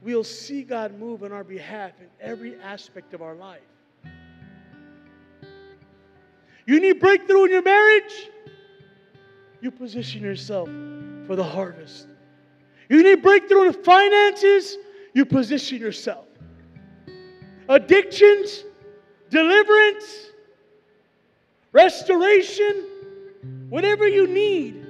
we'll 0.00 0.24
see 0.24 0.62
God 0.62 0.98
move 0.98 1.22
on 1.22 1.32
our 1.32 1.44
behalf 1.44 1.92
in 2.00 2.06
every 2.18 2.58
aspect 2.60 3.12
of 3.12 3.20
our 3.20 3.34
life. 3.34 3.60
You 6.64 6.80
need 6.80 6.98
breakthrough 6.98 7.44
in 7.44 7.50
your 7.50 7.62
marriage? 7.62 8.30
You 9.60 9.70
position 9.70 10.22
yourself 10.22 10.70
for 11.26 11.36
the 11.36 11.44
harvest. 11.44 12.08
You 12.88 13.02
need 13.02 13.20
breakthrough 13.20 13.64
in 13.64 13.74
finances? 13.74 14.78
You 15.12 15.26
position 15.26 15.78
yourself. 15.78 16.24
Addictions, 17.70 18.64
deliverance, 19.30 20.32
restoration, 21.70 22.84
whatever 23.68 24.08
you 24.08 24.26
need, 24.26 24.84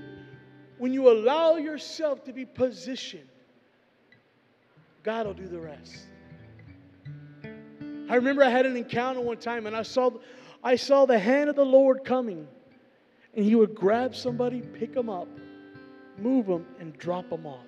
when 0.79 0.95
you 0.95 1.11
allow 1.11 1.57
yourself 1.57 2.25
to 2.25 2.33
be 2.33 2.47
positioned, 2.47 3.29
God 5.03 5.27
will 5.27 5.35
do 5.35 5.47
the 5.47 5.61
rest. 5.61 6.07
I 8.09 8.15
remember 8.15 8.43
I 8.43 8.49
had 8.49 8.65
an 8.65 8.79
encounter 8.79 9.21
one 9.21 9.37
time 9.37 9.67
and 9.67 9.77
I 9.77 9.83
saw, 9.83 10.13
I 10.65 10.77
saw 10.77 11.05
the 11.05 11.19
hand 11.19 11.51
of 11.51 11.57
the 11.57 11.67
Lord 11.67 12.03
coming. 12.03 12.49
And 13.35 13.45
he 13.45 13.57
would 13.57 13.75
grab 13.75 14.17
somebody, 14.17 14.63
pick 14.63 14.95
them 14.95 15.11
up, 15.11 15.29
move 16.17 16.47
them, 16.47 16.67
and 16.81 16.97
drop 16.97 17.29
them 17.29 17.45
off. 17.45 17.67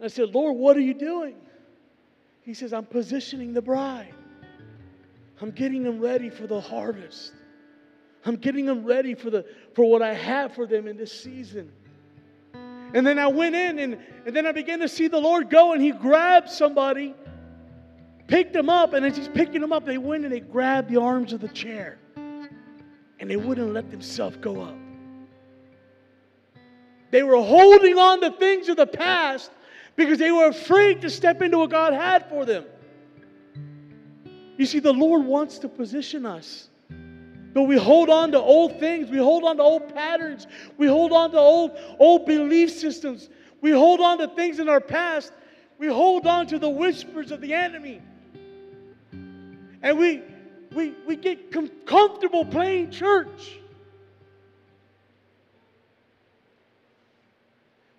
I 0.00 0.06
said, 0.06 0.32
Lord, 0.32 0.56
what 0.56 0.76
are 0.76 0.80
you 0.80 0.94
doing? 0.94 1.34
He 2.42 2.54
says, 2.54 2.72
I'm 2.72 2.86
positioning 2.86 3.54
the 3.54 3.62
bride. 3.62 4.14
I'm 5.40 5.50
getting 5.50 5.82
them 5.82 6.00
ready 6.00 6.30
for 6.30 6.46
the 6.46 6.60
harvest. 6.60 7.32
I'm 8.24 8.36
getting 8.36 8.66
them 8.66 8.84
ready 8.84 9.14
for, 9.14 9.30
the, 9.30 9.44
for 9.74 9.88
what 9.90 10.02
I 10.02 10.14
have 10.14 10.54
for 10.54 10.66
them 10.66 10.86
in 10.86 10.96
this 10.96 11.12
season. 11.12 11.72
And 12.94 13.06
then 13.06 13.18
I 13.18 13.26
went 13.26 13.54
in 13.54 13.78
and, 13.78 13.98
and 14.26 14.36
then 14.36 14.46
I 14.46 14.52
began 14.52 14.80
to 14.80 14.88
see 14.88 15.08
the 15.08 15.18
Lord 15.18 15.50
go 15.50 15.72
and 15.72 15.82
he 15.82 15.92
grabbed 15.92 16.50
somebody, 16.50 17.14
picked 18.26 18.52
them 18.52 18.68
up, 18.68 18.92
and 18.92 19.04
as 19.06 19.16
he's 19.16 19.28
picking 19.28 19.60
them 19.60 19.72
up, 19.72 19.84
they 19.84 19.98
went 19.98 20.24
and 20.24 20.32
they 20.32 20.40
grabbed 20.40 20.90
the 20.90 21.00
arms 21.00 21.32
of 21.32 21.40
the 21.40 21.48
chair. 21.48 21.98
And 22.16 23.30
they 23.30 23.36
wouldn't 23.36 23.72
let 23.72 23.90
themselves 23.90 24.36
go 24.40 24.60
up. 24.60 24.76
They 27.12 27.22
were 27.22 27.36
holding 27.36 27.98
on 27.98 28.20
to 28.22 28.30
things 28.32 28.68
of 28.68 28.76
the 28.76 28.86
past 28.86 29.50
because 29.96 30.18
they 30.18 30.30
were 30.30 30.46
afraid 30.46 31.02
to 31.02 31.10
step 31.10 31.42
into 31.42 31.58
what 31.58 31.70
God 31.70 31.92
had 31.92 32.28
for 32.28 32.44
them. 32.44 32.64
You 34.56 34.66
see, 34.66 34.78
the 34.78 34.92
Lord 34.92 35.24
wants 35.24 35.58
to 35.60 35.68
position 35.68 36.26
us. 36.26 36.68
But 37.54 37.64
we 37.64 37.76
hold 37.76 38.08
on 38.08 38.32
to 38.32 38.38
old 38.38 38.78
things. 38.80 39.10
We 39.10 39.18
hold 39.18 39.44
on 39.44 39.58
to 39.58 39.62
old 39.62 39.94
patterns. 39.94 40.46
We 40.78 40.86
hold 40.86 41.12
on 41.12 41.32
to 41.32 41.38
old, 41.38 41.78
old 41.98 42.26
belief 42.26 42.70
systems. 42.70 43.28
We 43.60 43.70
hold 43.70 44.00
on 44.00 44.18
to 44.18 44.28
things 44.28 44.58
in 44.58 44.68
our 44.68 44.80
past. 44.80 45.32
We 45.78 45.88
hold 45.88 46.26
on 46.26 46.46
to 46.48 46.58
the 46.58 46.68
whispers 46.68 47.30
of 47.30 47.40
the 47.40 47.52
enemy. 47.52 48.00
And 49.82 49.98
we, 49.98 50.22
we, 50.72 50.94
we 51.06 51.16
get 51.16 51.50
com- 51.50 51.70
comfortable 51.84 52.44
playing 52.44 52.90
church. 52.90 53.58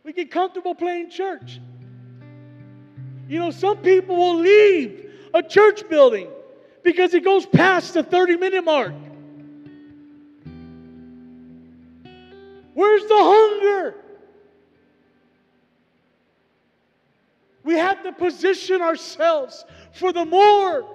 We 0.04 0.14
get 0.14 0.32
comfortable 0.32 0.76
playing 0.76 1.10
church. 1.10 1.60
You 3.28 3.40
know, 3.40 3.52
some 3.52 3.78
people 3.78 4.16
will 4.16 4.40
leave 4.40 5.12
a 5.34 5.42
church 5.42 5.88
building 5.90 6.28
because 6.84 7.14
it 7.14 7.24
goes 7.24 7.46
past 7.46 7.94
the 7.94 8.04
30 8.04 8.38
minute 8.38 8.64
mark. 8.64 8.94
Where's 12.74 13.04
the 13.04 13.16
hunger? 13.16 13.96
We 17.64 17.76
have 17.76 18.04
to 18.04 18.12
position 18.12 18.82
ourselves 18.82 19.64
for 19.94 20.12
the 20.12 20.26
more. 20.26 20.86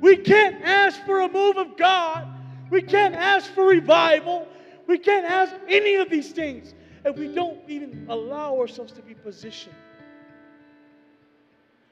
We 0.00 0.16
can't 0.16 0.62
ask 0.64 1.04
for 1.04 1.20
a 1.20 1.28
move 1.28 1.58
of 1.58 1.76
God. 1.76 2.26
We 2.70 2.80
can't 2.80 3.14
ask 3.14 3.52
for 3.52 3.66
revival. 3.66 4.48
We 4.86 4.98
can't 4.98 5.26
ask 5.26 5.54
any 5.68 5.96
of 5.96 6.08
these 6.08 6.32
things 6.32 6.72
if 7.04 7.16
we 7.16 7.28
don't 7.28 7.58
even 7.68 8.06
allow 8.08 8.58
ourselves 8.58 8.92
to 8.92 9.02
be 9.02 9.14
positioned. 9.14 9.74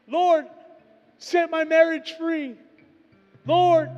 Lord, 0.09 0.47
set 1.19 1.51
my 1.51 1.65
marriage 1.65 2.15
free. 2.19 2.57
Lord, 3.47 3.91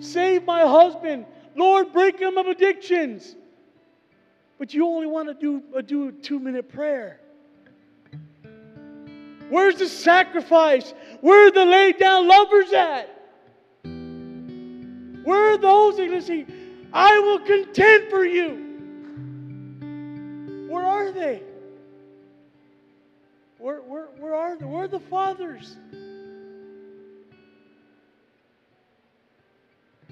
save 0.00 0.44
my 0.44 0.62
husband. 0.62 1.26
Lord, 1.56 1.92
break 1.92 2.18
him 2.18 2.36
of 2.38 2.46
addictions 2.46 3.36
but 4.60 4.72
you 4.74 4.86
only 4.86 5.06
want 5.06 5.26
to 5.26 5.34
do, 5.34 5.62
uh, 5.74 5.80
do 5.80 6.08
a 6.08 6.12
two 6.12 6.38
minute 6.38 6.68
prayer. 6.68 7.18
Where's 9.48 9.76
the 9.76 9.88
sacrifice? 9.88 10.92
Where 11.22 11.48
are 11.48 11.50
the 11.50 11.64
laid 11.64 11.96
down 11.98 12.28
lovers 12.28 12.70
at? 12.74 13.08
Where 15.24 15.52
are 15.52 15.56
those 15.56 15.96
that 15.96 16.46
I 16.92 17.18
will 17.20 17.38
contend 17.38 18.10
for 18.10 18.22
you? 18.22 18.66
Where 20.68 20.84
are 20.84 21.10
they? 21.10 21.42
Are 23.62 23.74
they? 23.76 23.80
Where 24.20 24.34
are 24.34 24.88
the 24.88 25.00
fathers? 25.00 25.76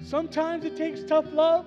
Sometimes 0.03 0.65
it 0.65 0.77
takes 0.77 1.03
tough 1.03 1.25
love. 1.33 1.65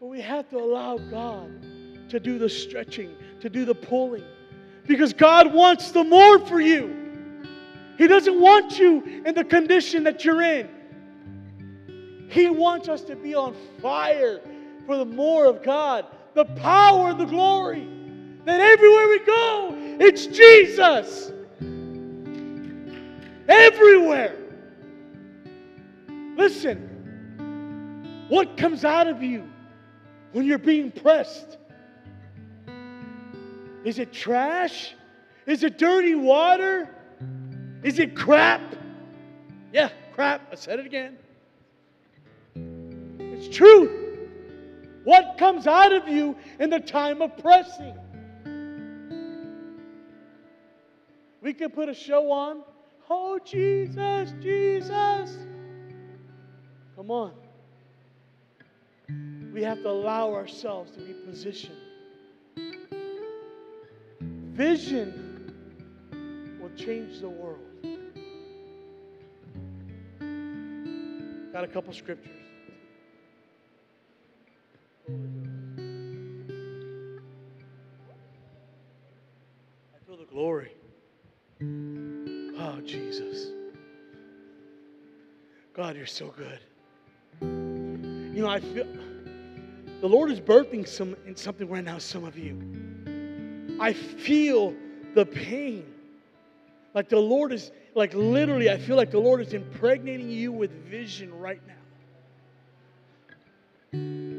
But 0.00 0.06
we 0.06 0.20
have 0.20 0.48
to 0.50 0.58
allow 0.58 0.98
God 0.98 1.62
to 2.10 2.20
do 2.20 2.38
the 2.38 2.48
stretching, 2.48 3.14
to 3.40 3.48
do 3.48 3.64
the 3.64 3.74
pulling. 3.74 4.24
Because 4.86 5.12
God 5.12 5.52
wants 5.52 5.90
the 5.90 6.04
more 6.04 6.38
for 6.38 6.60
you. 6.60 6.94
He 7.98 8.06
doesn't 8.06 8.40
want 8.40 8.78
you 8.78 9.02
in 9.24 9.34
the 9.34 9.44
condition 9.44 10.04
that 10.04 10.24
you're 10.24 10.42
in. 10.42 10.68
He 12.28 12.50
wants 12.50 12.88
us 12.88 13.02
to 13.02 13.16
be 13.16 13.34
on 13.34 13.56
fire 13.80 14.40
for 14.84 14.96
the 14.96 15.04
more 15.04 15.46
of 15.46 15.62
God, 15.62 16.06
the 16.34 16.44
power, 16.44 17.14
the 17.14 17.24
glory. 17.24 17.88
That 18.46 18.60
everywhere 18.60 19.08
we 19.08 19.18
go, 19.18 19.74
it's 19.98 20.26
Jesus. 20.26 21.32
Everywhere. 23.48 24.36
Listen, 26.36 28.26
what 28.28 28.56
comes 28.56 28.84
out 28.84 29.08
of 29.08 29.20
you 29.20 29.48
when 30.30 30.46
you're 30.46 30.58
being 30.58 30.92
pressed? 30.92 31.58
Is 33.84 33.98
it 33.98 34.12
trash? 34.12 34.94
Is 35.46 35.64
it 35.64 35.76
dirty 35.76 36.14
water? 36.14 36.94
Is 37.82 37.98
it 37.98 38.14
crap? 38.14 38.60
Yeah, 39.72 39.90
crap. 40.12 40.52
I 40.52 40.54
said 40.54 40.78
it 40.78 40.86
again. 40.86 41.18
It's 43.18 43.48
truth. 43.48 43.90
What 45.02 45.36
comes 45.36 45.66
out 45.66 45.92
of 45.92 46.06
you 46.06 46.36
in 46.60 46.70
the 46.70 46.80
time 46.80 47.22
of 47.22 47.36
pressing? 47.38 47.96
We 51.46 51.54
can 51.54 51.70
put 51.70 51.88
a 51.88 51.94
show 51.94 52.32
on. 52.32 52.64
Oh, 53.08 53.38
Jesus, 53.38 54.34
Jesus. 54.42 55.38
Come 56.96 57.12
on. 57.12 57.34
We 59.52 59.62
have 59.62 59.80
to 59.82 59.88
allow 59.88 60.34
ourselves 60.34 60.90
to 60.96 60.98
be 60.98 61.12
positioned. 61.12 61.78
Vision 64.54 65.54
will 66.60 66.70
change 66.70 67.20
the 67.20 67.28
world. 67.28 67.60
Got 71.52 71.62
a 71.62 71.68
couple 71.68 71.92
scriptures. 71.92 72.45
You're 86.06 86.28
so 86.28 86.32
good. 86.36 86.60
You 87.42 88.42
know, 88.42 88.48
I 88.48 88.60
feel 88.60 88.86
the 90.00 90.06
Lord 90.06 90.30
is 90.30 90.40
birthing 90.40 90.86
some 90.86 91.16
in 91.26 91.34
something 91.34 91.68
right 91.68 91.82
now, 91.82 91.98
some 91.98 92.22
of 92.24 92.38
you. 92.38 93.76
I 93.80 93.92
feel 93.92 94.72
the 95.14 95.26
pain. 95.26 95.84
Like 96.94 97.08
the 97.08 97.18
Lord 97.18 97.52
is, 97.52 97.72
like 97.96 98.14
literally, 98.14 98.70
I 98.70 98.78
feel 98.78 98.94
like 98.94 99.10
the 99.10 99.18
Lord 99.18 99.40
is 99.40 99.52
impregnating 99.52 100.30
you 100.30 100.52
with 100.52 100.70
vision 100.88 101.36
right 101.36 101.60
now. 101.66 101.74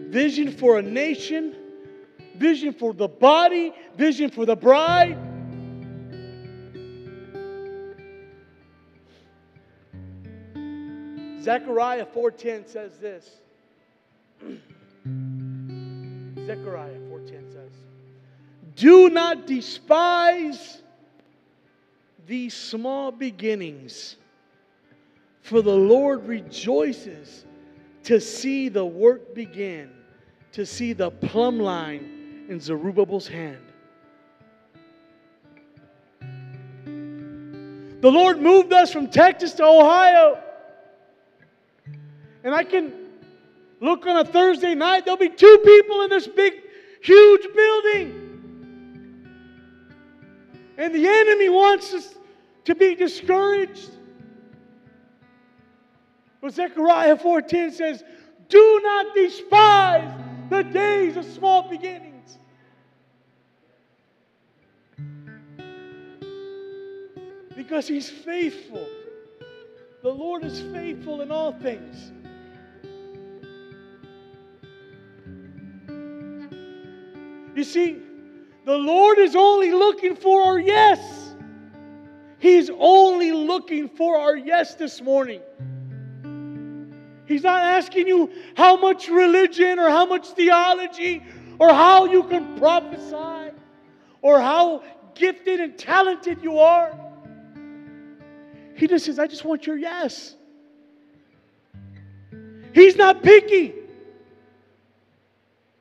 Vision 0.10 0.52
for 0.52 0.80
a 0.80 0.82
nation, 0.82 1.54
vision 2.38 2.72
for 2.72 2.94
the 2.94 3.10
body, 3.10 3.74
vision 3.98 4.30
for 4.30 4.46
the 4.46 4.56
bride. 4.56 5.18
Zechariah 11.48 12.06
4:10 12.06 12.68
says 12.68 12.98
this. 12.98 13.38
Zechariah 16.46 17.00
4:10 17.10 17.54
says, 17.54 17.72
"Do 18.76 19.08
not 19.10 19.48
despise 19.48 20.82
these 22.26 22.54
small 22.54 23.14
beginnings, 23.14 24.18
for 25.40 25.62
the 25.62 25.74
Lord 25.74 26.28
rejoices 26.28 27.46
to 28.04 28.20
see 28.20 28.68
the 28.68 28.86
work 28.86 29.34
begin, 29.34 29.90
to 30.52 30.66
see 30.66 30.92
the 30.92 31.12
plumb 31.12 31.62
line 31.62 32.46
in 32.50 32.60
Zerubbabel's 32.60 33.30
hand." 33.30 33.64
The 38.02 38.12
Lord 38.12 38.42
moved 38.42 38.74
us 38.74 38.92
from 38.92 39.08
Texas 39.08 39.54
to 39.54 39.64
Ohio. 39.64 40.44
And 42.48 42.56
I 42.56 42.64
can 42.64 42.94
look 43.82 44.06
on 44.06 44.16
a 44.16 44.24
Thursday 44.24 44.74
night, 44.74 45.04
there'll 45.04 45.18
be 45.18 45.28
two 45.28 45.58
people 45.66 46.04
in 46.04 46.10
this 46.10 46.28
big, 46.28 46.54
huge 47.04 47.46
building. 47.54 49.28
And 50.78 50.96
the 50.96 51.06
enemy 51.10 51.50
wants 51.50 51.94
us 51.94 52.16
to 52.64 52.74
be 52.74 52.96
discouraged. 52.96 53.90
But 56.40 56.54
Zechariah 56.54 57.18
4:10 57.18 57.70
says, 57.72 58.06
"Do 58.48 58.80
not 58.82 59.14
despise 59.14 60.10
the 60.50 60.64
days 60.64 61.18
of 61.18 61.26
small 61.26 61.64
beginnings." 61.64 62.38
Because 67.58 67.90
he's 67.90 68.10
faithful. 68.10 68.88
The 70.02 70.14
Lord 70.14 70.46
is 70.46 70.62
faithful 70.62 71.20
in 71.20 71.30
all 71.30 71.52
things. 71.52 72.14
You 77.58 77.63
see, 77.63 77.98
the 78.65 78.78
Lord 78.78 79.17
is 79.17 79.36
only 79.36 79.72
looking 79.72 80.15
for 80.15 80.43
our 80.43 80.60
yes. 80.60 81.34
He's 82.38 82.70
only 82.70 83.32
looking 83.32 83.89
for 83.89 84.15
our 84.15 84.38
yes 84.38 84.76
this 84.76 85.02
morning. 85.02 85.41
He's 87.26 87.41
not 87.41 87.63
asking 87.63 88.08
you 88.08 88.30
how 88.56 88.78
much 88.78 89.10
religion 89.10 89.80
or 89.80 89.89
how 89.89 90.06
much 90.06 90.28
theology 90.28 91.24
or 91.58 91.70
how 91.70 92.06
you 92.06 92.22
can 92.26 92.60
prophesy 92.60 93.56
or 94.22 94.39
how 94.39 94.84
gifted 95.15 95.60
and 95.60 95.76
talented 95.80 96.43
you 96.43 96.60
are. 96.60 96.96
He 98.76 98.86
just 98.86 99.06
says, 99.06 99.17
I 99.17 99.26
just 99.26 99.43
want 99.43 99.65
your 99.65 99.78
yes. 99.78 100.36
He's 102.76 102.96
not 102.96 103.24
picky. 103.24 103.74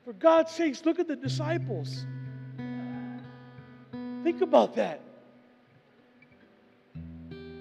For 0.07 0.13
God's 0.13 0.53
sakes, 0.53 0.85
look 0.85 1.01
at 1.01 1.09
the 1.09 1.17
disciples. 1.17 2.07
Think 4.23 4.41
about 4.41 4.77
that. 4.77 5.01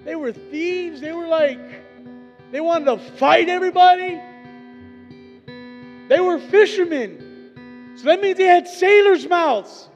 They 0.03 0.15
were 0.15 0.31
thieves. 0.31 1.01
They 1.01 1.11
were 1.11 1.25
like, 1.25 1.59
they 2.51 2.61
wanted 2.61 2.85
to 2.85 2.97
fight 3.13 3.49
everybody. 3.49 4.21
They 6.07 6.19
were 6.19 6.37
fishermen. 6.37 7.93
So 7.95 8.03
that 8.03 8.21
means 8.21 8.37
they 8.37 8.43
had 8.43 8.67
sailors' 8.67 9.27
mouths. 9.27 9.89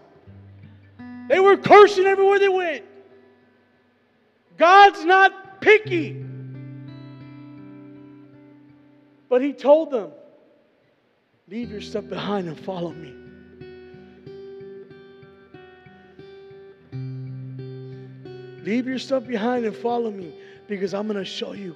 They 1.27 1.39
were 1.39 1.55
cursing 1.55 2.07
everywhere 2.07 2.39
they 2.39 2.49
went. 2.49 2.83
God's 4.57 5.05
not 5.05 5.62
picky. 5.62 6.25
But 9.29 9.43
He 9.43 9.53
told 9.53 9.91
them, 9.91 10.09
Leave 11.49 11.71
your 11.71 11.81
stuff 11.81 12.07
behind 12.07 12.47
and 12.47 12.59
follow 12.59 12.93
me. 12.93 13.15
Leave 18.63 18.85
your 18.85 18.99
stuff 18.99 19.25
behind 19.25 19.65
and 19.65 19.75
follow 19.75 20.12
me 20.12 20.31
because 20.67 20.93
I'm 20.93 21.07
going 21.07 21.17
to 21.17 21.25
show 21.25 21.53
you 21.53 21.75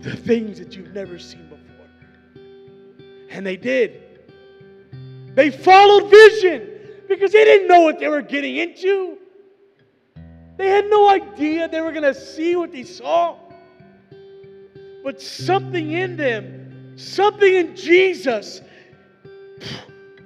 the 0.00 0.16
things 0.16 0.58
that 0.58 0.74
you've 0.74 0.92
never 0.94 1.16
seen 1.16 1.48
before. 1.48 1.86
And 3.30 3.46
they 3.46 3.56
did. 3.56 4.02
They 5.34 5.50
followed 5.50 6.10
vision 6.10 6.68
because 7.06 7.30
they 7.30 7.44
didn't 7.44 7.68
know 7.68 7.82
what 7.82 8.00
they 8.00 8.08
were 8.08 8.22
getting 8.22 8.56
into. 8.56 9.18
They 10.56 10.68
had 10.68 10.86
no 10.86 11.08
idea 11.08 11.68
they 11.68 11.80
were 11.80 11.92
going 11.92 12.02
to 12.02 12.14
see 12.14 12.56
what 12.56 12.72
they 12.72 12.82
saw. 12.82 13.36
But 15.04 15.22
something 15.22 15.92
in 15.92 16.16
them, 16.16 16.94
something 16.96 17.54
in 17.54 17.76
Jesus, 17.76 18.60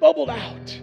bubbled 0.01 0.31
out. 0.31 0.81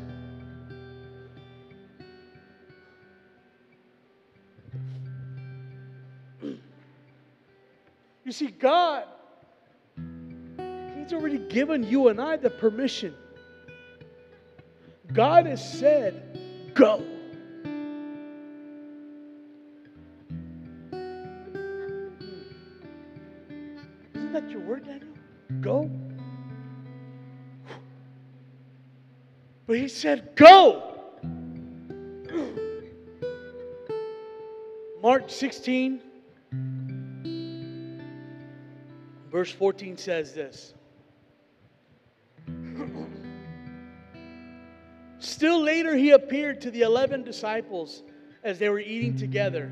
You 8.23 8.31
see, 8.31 8.47
God, 8.47 9.05
He's 10.97 11.13
already 11.13 11.39
given 11.39 11.83
you 11.83 12.09
and 12.09 12.21
I 12.21 12.37
the 12.37 12.49
permission. 12.51 13.15
God 15.11 15.47
has 15.47 15.79
said, 15.79 16.71
go. 16.75 17.03
Isn't 24.13 24.33
that 24.33 24.49
your 24.51 24.59
word, 24.61 24.85
Daniel? 24.85 25.07
Go. 25.61 25.89
But 29.69 29.77
he 29.77 29.87
said, 29.87 30.35
Go. 30.35 30.83
Mark 35.03 35.29
16, 35.29 36.01
verse 39.31 39.51
14 39.51 39.95
says 39.95 40.33
this. 40.33 40.73
Still 45.19 45.61
later, 45.61 45.95
he 45.95 46.09
appeared 46.09 46.61
to 46.61 46.71
the 46.71 46.81
11 46.81 47.21
disciples 47.21 48.01
as 48.43 48.57
they 48.57 48.69
were 48.69 48.79
eating 48.79 49.17
together. 49.17 49.71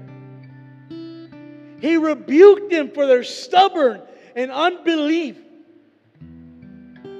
He 1.81 1.97
rebuked 1.97 2.69
them 2.69 2.91
for 2.91 3.07
their 3.07 3.23
stubborn 3.23 4.03
and 4.35 4.51
unbelief 4.51 5.37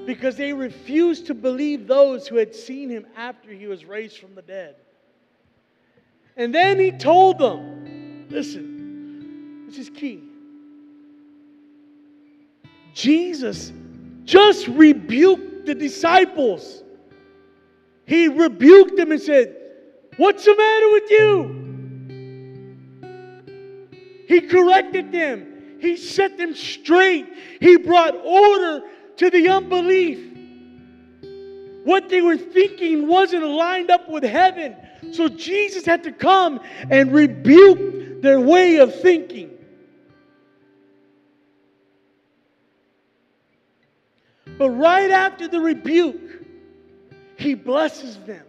because 0.08 0.36
they 0.36 0.54
refused 0.54 1.26
to 1.26 1.34
believe 1.34 1.86
those 1.86 2.26
who 2.26 2.36
had 2.36 2.54
seen 2.54 2.88
him 2.88 3.04
after 3.14 3.50
he 3.50 3.66
was 3.66 3.84
raised 3.84 4.16
from 4.16 4.34
the 4.34 4.40
dead. 4.40 4.74
And 6.34 6.54
then 6.54 6.80
he 6.80 6.92
told 6.92 7.36
them 7.38 8.26
listen, 8.30 9.66
this 9.66 9.76
is 9.76 9.90
key. 9.90 10.22
Jesus 12.94 13.70
just 14.24 14.66
rebuked 14.68 15.66
the 15.66 15.74
disciples. 15.74 16.82
He 18.06 18.28
rebuked 18.28 18.96
them 18.96 19.12
and 19.12 19.20
said, 19.20 19.54
What's 20.16 20.46
the 20.46 20.56
matter 20.56 20.90
with 20.90 21.10
you? 21.10 21.54
He 24.26 24.40
corrected 24.40 25.12
them. 25.12 25.76
He 25.80 25.98
set 25.98 26.38
them 26.38 26.54
straight. 26.54 27.26
He 27.60 27.76
brought 27.76 28.16
order 28.16 28.84
to 29.18 29.30
the 29.30 29.48
unbelief. 29.48 30.24
What 31.84 32.08
they 32.08 32.20
were 32.20 32.36
thinking 32.36 33.06
wasn't 33.06 33.44
lined 33.44 33.90
up 33.90 34.08
with 34.08 34.24
heaven. 34.24 34.76
So 35.12 35.28
Jesus 35.28 35.84
had 35.84 36.04
to 36.04 36.12
come 36.12 36.60
and 36.90 37.12
rebuke 37.12 38.22
their 38.22 38.40
way 38.40 38.76
of 38.76 38.94
thinking. 39.00 39.50
But 44.58 44.70
right 44.70 45.10
after 45.10 45.46
the 45.46 45.60
rebuke, 45.60 46.44
he 47.36 47.54
blesses 47.54 48.18
them. 48.18 48.44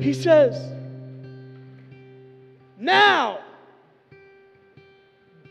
He 0.00 0.14
says, 0.14 0.72
Now 2.78 3.40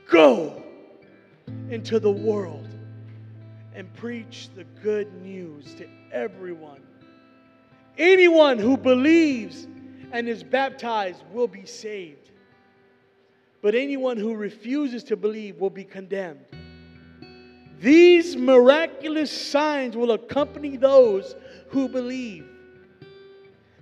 go 0.09 0.63
into 1.69 1.99
the 1.99 2.11
world 2.11 2.67
and 3.73 3.93
preach 3.95 4.49
the 4.55 4.63
good 4.81 5.13
news 5.21 5.75
to 5.75 5.87
everyone. 6.11 6.81
Anyone 7.97 8.57
who 8.57 8.77
believes 8.77 9.67
and 10.11 10.27
is 10.29 10.43
baptized 10.43 11.23
will 11.31 11.47
be 11.47 11.65
saved, 11.65 12.31
but 13.61 13.75
anyone 13.75 14.17
who 14.17 14.35
refuses 14.35 15.03
to 15.05 15.15
believe 15.15 15.57
will 15.57 15.69
be 15.69 15.83
condemned. 15.83 16.45
These 17.79 18.35
miraculous 18.35 19.31
signs 19.31 19.95
will 19.95 20.11
accompany 20.11 20.77
those 20.77 21.35
who 21.69 21.87
believe. 21.87 22.47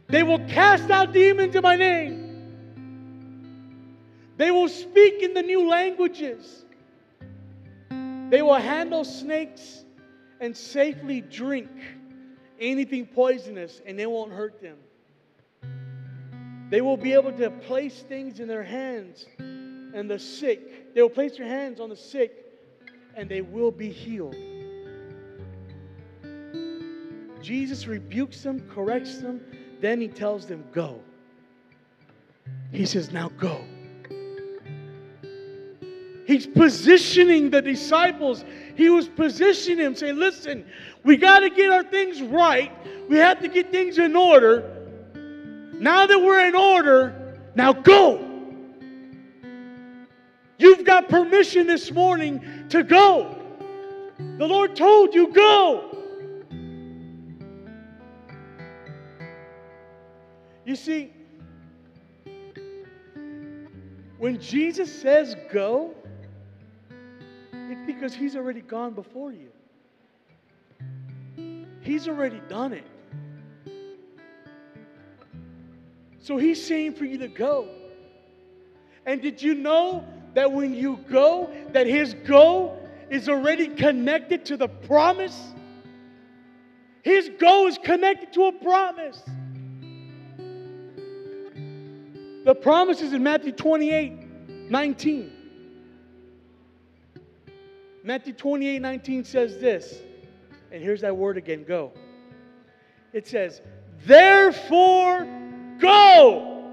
They 0.08 0.24
will 0.24 0.40
cast 0.40 0.90
out 0.90 1.14
demons 1.14 1.56
in 1.56 1.62
my 1.62 1.76
name. 1.76 2.22
They 4.38 4.52
will 4.52 4.68
speak 4.68 5.24
in 5.24 5.34
the 5.34 5.42
new 5.42 5.70
languages. 5.70 6.65
They 8.36 8.42
will 8.42 8.56
handle 8.56 9.06
snakes 9.06 9.86
and 10.42 10.58
safely 10.58 11.22
drink 11.22 11.70
anything 12.60 13.06
poisonous, 13.06 13.82
and 13.86 13.98
they 13.98 14.08
won't 14.08 14.34
hurt 14.34 14.62
them. 14.62 14.76
They 16.70 16.82
will 16.82 16.98
be 16.98 17.14
able 17.14 17.32
to 17.32 17.50
place 17.50 18.02
things 18.02 18.42
in 18.42 18.50
their 18.50 18.62
hands 18.62 19.26
and 19.40 20.12
the 20.12 20.20
sick. 20.20 20.94
They 20.94 21.02
will 21.02 21.10
place 21.10 21.38
their 21.38 21.48
hands 21.48 21.80
on 21.80 21.88
the 21.88 21.96
sick 21.96 22.34
and 23.16 23.30
they 23.30 23.40
will 23.40 23.72
be 23.72 23.90
healed. 23.90 24.36
Jesus 27.42 27.88
rebukes 27.88 28.42
them, 28.42 28.70
corrects 28.70 29.20
them, 29.20 29.40
then 29.80 30.02
he 30.02 30.10
tells 30.10 30.46
them, 30.46 30.66
Go. 30.74 31.00
He 32.74 32.86
says, 32.86 33.14
Now 33.14 33.30
go. 33.30 33.64
He's 36.26 36.48
positioning 36.48 37.52
the 37.52 37.62
disciples. 37.62 38.44
He 38.76 38.90
was 38.90 39.08
positioning 39.08 39.84
them, 39.84 39.96
saying, 39.96 40.18
Listen, 40.18 40.66
we 41.04 41.18
got 41.18 41.42
to 41.42 41.50
get 41.50 41.72
our 41.72 41.84
things 41.84 42.22
right. 42.22 42.72
We 43.08 43.18
have 43.18 43.40
to 43.42 43.48
get 43.48 43.72
things 43.72 44.00
in 44.00 44.16
order. 44.16 44.72
Now 45.74 46.08
that 46.08 46.20
we're 46.20 46.48
in 46.48 46.56
order, 46.56 47.40
now 47.54 47.74
go. 47.74 48.24
You've 50.58 50.84
got 50.84 51.10
permission 51.10 51.68
this 51.68 51.92
morning 51.92 52.66
to 52.70 52.84
go. 52.84 53.36
The 54.18 54.48
Lord 54.48 54.76
told 54.76 55.14
you, 55.14 55.28
go. 55.28 55.92
You 60.66 60.76
see, 60.76 61.12
when 64.18 64.40
Jesus 64.40 64.92
says 64.92 65.36
go, 65.52 65.94
because 67.86 68.14
He's 68.14 68.36
already 68.36 68.62
gone 68.62 68.94
before 68.94 69.32
you. 69.32 69.50
He's 71.82 72.08
already 72.08 72.42
done 72.50 72.74
it. 72.74 72.88
So 76.20 76.38
He's 76.38 76.64
saying 76.66 76.94
for 76.94 77.06
you 77.06 77.18
to 77.20 77.28
go. 77.28 77.70
And 79.06 79.22
did 79.22 79.42
you 79.42 79.54
know 79.54 80.06
that 80.34 80.52
when 80.52 80.74
you 80.74 80.98
go, 81.10 81.50
that 81.72 81.88
his 81.88 82.14
go 82.26 82.78
is 83.10 83.30
already 83.30 83.68
connected 83.68 84.46
to 84.46 84.58
the 84.58 84.68
promise? 84.68 85.40
His 87.04 87.30
go 87.40 87.68
is 87.68 87.78
connected 87.78 88.34
to 88.34 88.46
a 88.46 88.52
promise. 88.52 89.22
The 92.46 92.56
promise 92.56 93.02
is 93.02 93.14
in 93.14 93.24
Matthew 93.24 93.52
28 93.52 94.70
19. 94.70 95.35
Matthew 98.06 98.34
28 98.34 98.84
19 98.84 99.24
says 99.24 99.58
this, 99.58 99.98
and 100.72 100.80
here's 100.82 101.02
that 101.02 101.18
word 101.18 101.38
again 101.38 101.64
go. 101.64 101.92
It 103.14 103.28
says, 103.28 103.62
Therefore, 104.06 105.28
go 105.80 106.72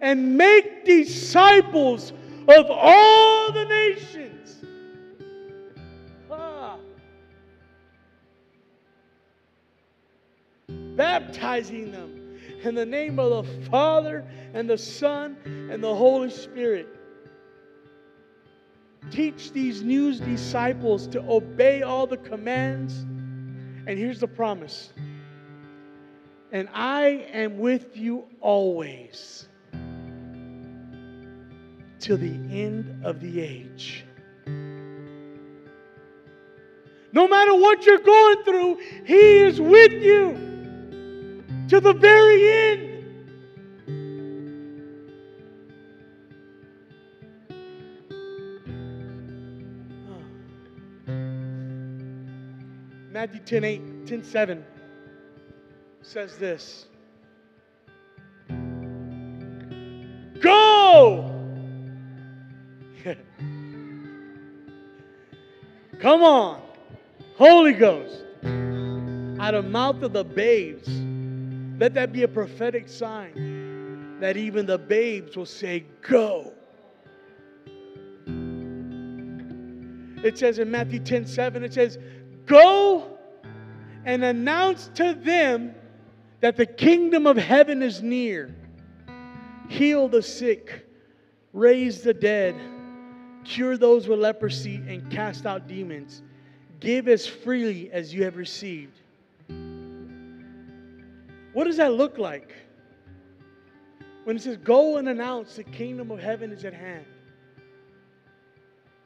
and 0.00 0.36
make 0.36 0.84
disciples 0.84 2.12
of 2.48 2.66
all 2.68 3.52
the 3.52 3.66
nations. 3.66 4.64
Ah. 6.28 6.76
Baptizing 10.68 11.92
them 11.92 12.40
in 12.64 12.74
the 12.74 12.84
name 12.84 13.20
of 13.20 13.46
the 13.46 13.70
Father 13.70 14.24
and 14.54 14.68
the 14.68 14.78
Son 14.78 15.36
and 15.70 15.80
the 15.80 15.94
Holy 15.94 16.30
Spirit. 16.30 16.95
Teach 19.10 19.52
these 19.52 19.82
new 19.82 20.14
disciples 20.14 21.06
to 21.08 21.20
obey 21.30 21.82
all 21.82 22.06
the 22.06 22.16
commands. 22.16 23.04
And 23.86 23.98
here's 23.98 24.20
the 24.20 24.28
promise. 24.28 24.92
And 26.52 26.68
I 26.72 27.26
am 27.32 27.58
with 27.58 27.96
you 27.96 28.24
always 28.40 29.48
till 31.98 32.16
the 32.16 32.34
end 32.50 33.04
of 33.04 33.20
the 33.20 33.40
age. 33.40 34.04
No 37.12 37.26
matter 37.26 37.54
what 37.54 37.86
you're 37.86 37.98
going 37.98 38.42
through, 38.44 38.78
He 39.04 39.38
is 39.38 39.60
with 39.60 39.92
you 40.02 40.46
to 41.68 41.80
the 41.80 41.92
very 41.92 42.48
end. 42.50 42.95
Matthew 53.26 53.40
10 53.40 53.64
8, 53.64 54.06
10 54.06 54.22
7 54.22 54.64
says 56.00 56.38
this 56.38 56.86
Go! 60.38 61.34
Come 65.98 66.22
on. 66.22 66.62
Holy 67.34 67.72
Ghost. 67.72 68.22
Out 69.40 69.54
of 69.54 69.64
mouth 69.64 70.02
of 70.02 70.12
the 70.12 70.22
babes. 70.22 70.88
Let 71.80 71.94
that 71.94 72.12
be 72.12 72.22
a 72.22 72.28
prophetic 72.28 72.88
sign 72.88 74.20
that 74.20 74.36
even 74.36 74.66
the 74.66 74.78
babes 74.78 75.36
will 75.36 75.46
say, 75.46 75.84
Go. 76.00 76.52
It 80.22 80.38
says 80.38 80.60
in 80.60 80.70
Matthew 80.70 81.00
10 81.00 81.26
7, 81.26 81.64
it 81.64 81.74
says, 81.74 81.98
Go 82.46 83.14
and 84.06 84.24
announce 84.24 84.88
to 84.94 85.12
them 85.12 85.74
that 86.40 86.56
the 86.56 86.64
kingdom 86.64 87.26
of 87.26 87.36
heaven 87.36 87.82
is 87.82 88.00
near. 88.02 88.54
Heal 89.68 90.08
the 90.08 90.22
sick, 90.22 90.86
raise 91.52 92.00
the 92.00 92.14
dead 92.14 92.54
cure 93.46 93.76
those 93.76 94.08
with 94.08 94.18
leprosy, 94.18 94.76
and 94.88 95.10
cast 95.10 95.46
out 95.46 95.68
demons. 95.68 96.22
Give 96.80 97.08
as 97.08 97.26
freely 97.26 97.90
as 97.90 98.12
you 98.12 98.24
have 98.24 98.36
received. 98.36 98.98
What 101.52 101.64
does 101.64 101.78
that 101.78 101.92
look 101.94 102.18
like? 102.18 102.52
When 104.24 104.36
it 104.36 104.42
says, 104.42 104.58
Go 104.58 104.98
and 104.98 105.08
announce 105.08 105.56
the 105.56 105.64
kingdom 105.64 106.10
of 106.10 106.18
heaven 106.18 106.52
is 106.52 106.64
at 106.64 106.74
hand. 106.74 107.06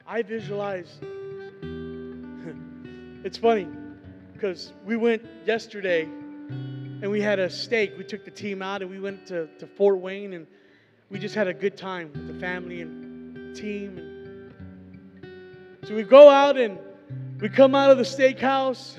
I 0.06 0.22
visualize. 0.22 0.98
it's 3.24 3.38
funny 3.38 3.68
because 4.40 4.72
we 4.86 4.96
went 4.96 5.22
yesterday 5.44 6.04
and 6.04 7.10
we 7.10 7.20
had 7.20 7.38
a 7.38 7.50
steak. 7.50 7.92
We 7.98 8.04
took 8.04 8.24
the 8.24 8.30
team 8.30 8.62
out 8.62 8.80
and 8.80 8.90
we 8.90 8.98
went 8.98 9.26
to, 9.26 9.48
to 9.58 9.66
Fort 9.66 9.98
Wayne 9.98 10.32
and 10.32 10.46
we 11.10 11.18
just 11.18 11.34
had 11.34 11.46
a 11.46 11.52
good 11.52 11.76
time 11.76 12.10
with 12.14 12.26
the 12.26 12.40
family 12.40 12.80
and 12.80 13.54
team. 13.54 13.98
And 15.18 15.86
so 15.86 15.94
we 15.94 16.04
go 16.04 16.30
out 16.30 16.56
and 16.56 16.78
we 17.38 17.50
come 17.50 17.74
out 17.74 17.90
of 17.90 17.98
the 17.98 18.04
steakhouse, 18.04 18.96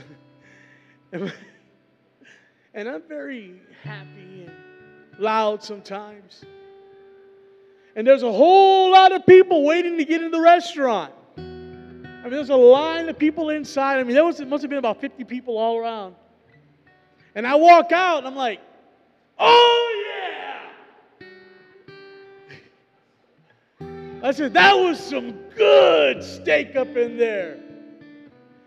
and, 1.11 1.31
I'm 2.75 3.01
very 3.07 3.61
happy 3.83 4.45
and 4.45 4.51
loud 5.17 5.63
sometimes. 5.63 6.45
And 7.95 8.05
there's 8.05 8.23
a 8.23 8.31
whole 8.31 8.91
lot 8.91 9.11
of 9.11 9.25
people 9.25 9.63
waiting 9.63 9.97
to 9.97 10.05
get 10.05 10.21
in 10.21 10.29
the 10.29 10.39
restaurant. 10.39 11.13
There's 12.31 12.49
a 12.49 12.55
line 12.55 13.09
of 13.09 13.19
people 13.19 13.49
inside. 13.49 13.99
I 13.99 14.03
mean, 14.03 14.13
there 14.15 14.23
was, 14.23 14.39
must 14.39 14.61
have 14.61 14.69
been 14.69 14.79
about 14.79 15.01
50 15.01 15.25
people 15.25 15.57
all 15.57 15.77
around. 15.77 16.15
And 17.35 17.45
I 17.45 17.55
walk 17.55 17.91
out 17.91 18.19
and 18.19 18.27
I'm 18.27 18.37
like, 18.37 18.61
oh 19.37 20.05
yeah! 23.81 23.87
I 24.23 24.31
said, 24.31 24.53
that 24.53 24.73
was 24.73 24.97
some 24.97 25.33
good 25.57 26.23
steak 26.23 26.77
up 26.77 26.95
in 26.95 27.17
there. 27.17 27.59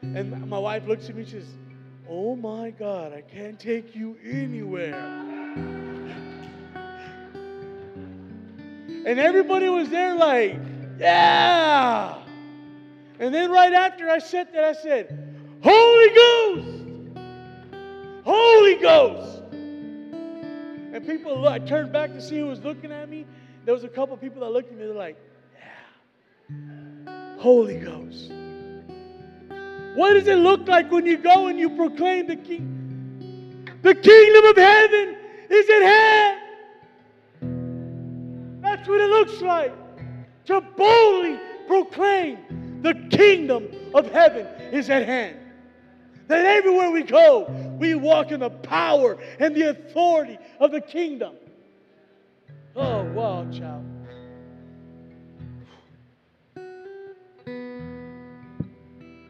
And 0.02 0.46
my 0.46 0.58
wife 0.58 0.86
looks 0.86 1.08
at 1.08 1.14
me 1.14 1.22
and 1.22 1.30
says, 1.30 1.48
oh 2.06 2.36
my 2.36 2.68
God, 2.68 3.14
I 3.14 3.22
can't 3.22 3.58
take 3.58 3.96
you 3.96 4.18
anywhere. 4.22 4.94
And 9.06 9.18
everybody 9.18 9.70
was 9.70 9.88
there 9.88 10.14
like, 10.14 10.60
yeah. 10.98 12.24
And 13.18 13.32
then 13.32 13.50
right 13.50 13.72
after 13.72 14.10
I 14.10 14.18
said 14.18 14.48
that, 14.52 14.64
I 14.64 14.72
said, 14.72 15.36
Holy 15.62 16.14
Ghost! 16.14 16.68
Holy 18.24 18.74
Ghost! 18.76 19.42
And 19.52 21.06
people, 21.06 21.48
I 21.48 21.58
turned 21.58 21.92
back 21.92 22.12
to 22.12 22.20
see 22.20 22.38
who 22.38 22.46
was 22.46 22.60
looking 22.60 22.92
at 22.92 23.08
me. 23.08 23.26
There 23.64 23.74
was 23.74 23.84
a 23.84 23.88
couple 23.88 24.16
people 24.16 24.40
that 24.40 24.50
looked 24.50 24.70
at 24.70 24.78
me, 24.78 24.84
they're 24.84 24.94
like, 24.94 25.16
yeah. 25.56 27.36
Holy 27.38 27.78
Ghost. 27.78 28.32
What 29.94 30.14
does 30.14 30.26
it 30.26 30.38
look 30.38 30.66
like 30.66 30.90
when 30.90 31.06
you 31.06 31.16
go 31.16 31.46
and 31.46 31.58
you 31.58 31.70
proclaim 31.70 32.26
the 32.26 32.36
king? 32.36 33.68
The 33.82 33.94
kingdom 33.94 34.44
of 34.44 34.56
heaven 34.56 35.16
is 35.50 35.70
at 35.70 35.82
hand. 35.82 36.40
That's 38.60 38.88
what 38.88 39.00
it 39.00 39.08
looks 39.08 39.40
like 39.40 39.72
to 40.46 40.60
boldly 40.60 41.38
proclaim 41.68 42.38
the 42.84 42.94
kingdom 43.10 43.66
of 43.94 44.10
heaven 44.10 44.46
is 44.70 44.90
at 44.90 45.06
hand. 45.06 45.38
That 46.28 46.44
everywhere 46.44 46.90
we 46.90 47.02
go, 47.02 47.44
we 47.78 47.94
walk 47.94 48.30
in 48.30 48.40
the 48.40 48.50
power 48.50 49.16
and 49.40 49.56
the 49.56 49.70
authority 49.70 50.38
of 50.60 50.70
the 50.70 50.82
kingdom. 50.82 51.34
Oh, 52.76 53.04
wow, 53.04 53.46
child. 53.50 53.86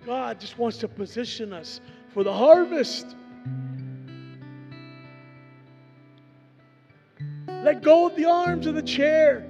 God 0.04 0.40
just 0.40 0.58
wants 0.58 0.78
to 0.78 0.88
position 0.88 1.52
us 1.52 1.80
for 2.12 2.24
the 2.24 2.32
harvest. 2.32 3.14
Let 7.46 7.82
go 7.82 8.08
of 8.08 8.16
the 8.16 8.24
arms 8.24 8.66
of 8.66 8.74
the 8.74 8.82
chair. 8.82 9.46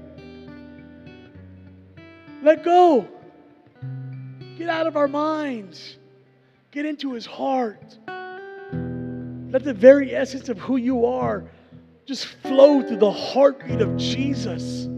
Let 2.43 2.65
go. 2.65 3.09
Get 4.57 4.69
out 4.69 4.87
of 4.87 4.97
our 4.97 5.09
minds. 5.09 5.97
Get 6.71 6.87
into 6.87 7.13
his 7.13 7.27
heart. 7.27 7.99
Let 8.07 9.63
the 9.63 9.75
very 9.75 10.15
essence 10.15 10.49
of 10.49 10.59
who 10.59 10.77
you 10.77 11.07
are 11.07 11.45
just 12.07 12.27
flow 12.27 12.83
through 12.83 12.99
the 12.99 13.11
heartbeat 13.11 13.81
of 13.81 13.97
Jesus. 13.97 14.89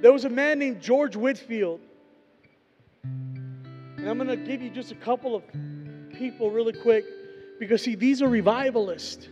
There 0.00 0.12
was 0.12 0.24
a 0.24 0.30
man 0.30 0.58
named 0.58 0.80
George 0.80 1.14
Whitefield. 1.16 1.80
And 3.02 4.08
I'm 4.08 4.16
going 4.16 4.28
to 4.28 4.36
give 4.36 4.62
you 4.62 4.70
just 4.70 4.92
a 4.92 4.96
couple 4.96 5.34
of 5.34 5.42
people 6.16 6.50
really 6.50 6.72
quick. 6.72 7.04
Because, 7.58 7.82
see, 7.82 7.94
these 7.94 8.22
are 8.22 8.28
revivalists. 8.28 9.28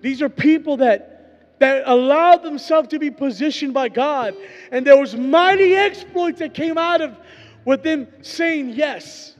These 0.00 0.22
are 0.22 0.28
people 0.28 0.78
that, 0.78 1.19
that 1.60 1.82
allowed 1.86 2.42
themselves 2.42 2.88
to 2.88 2.98
be 2.98 3.10
positioned 3.10 3.72
by 3.72 3.88
God. 3.88 4.34
And 4.72 4.84
there 4.86 4.96
was 4.96 5.14
mighty 5.14 5.76
exploits 5.76 6.40
that 6.40 6.54
came 6.54 6.76
out 6.76 7.00
of 7.02 7.16
with 7.64 7.82
them 7.82 8.08
saying 8.22 8.70
yes. 8.70 9.36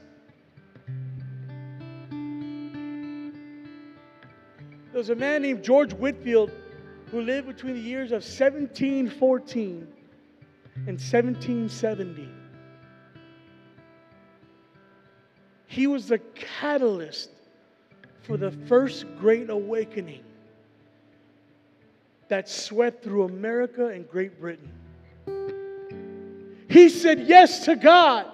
There 4.91 4.99
was 4.99 5.09
a 5.09 5.15
man 5.15 5.41
named 5.41 5.63
George 5.63 5.93
Whitefield 5.93 6.51
who 7.09 7.21
lived 7.21 7.47
between 7.47 7.73
the 7.73 7.81
years 7.81 8.11
of 8.11 8.21
1714 8.21 9.87
and 10.75 10.85
1770. 10.85 12.29
He 15.65 15.87
was 15.87 16.07
the 16.07 16.19
catalyst 16.35 17.31
for 18.21 18.37
the 18.37 18.51
first 18.51 19.05
great 19.17 19.49
awakening 19.49 20.23
that 22.31 22.47
swept 22.47 23.03
through 23.03 23.23
America 23.23 23.87
and 23.87 24.09
Great 24.09 24.39
Britain. 24.39 24.71
He 26.69 26.87
said 26.87 27.27
yes 27.27 27.65
to 27.65 27.75
God. 27.75 28.25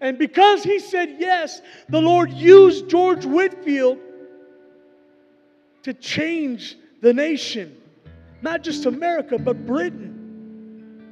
And 0.00 0.16
because 0.16 0.62
he 0.62 0.78
said 0.78 1.16
yes, 1.18 1.60
the 1.88 2.00
Lord 2.00 2.32
used 2.32 2.88
George 2.88 3.24
Whitefield 3.24 3.98
to 5.82 5.92
change 5.92 6.76
the 7.00 7.12
nation. 7.12 7.76
Not 8.42 8.62
just 8.62 8.86
America, 8.86 9.40
but 9.40 9.66
Britain. 9.66 11.02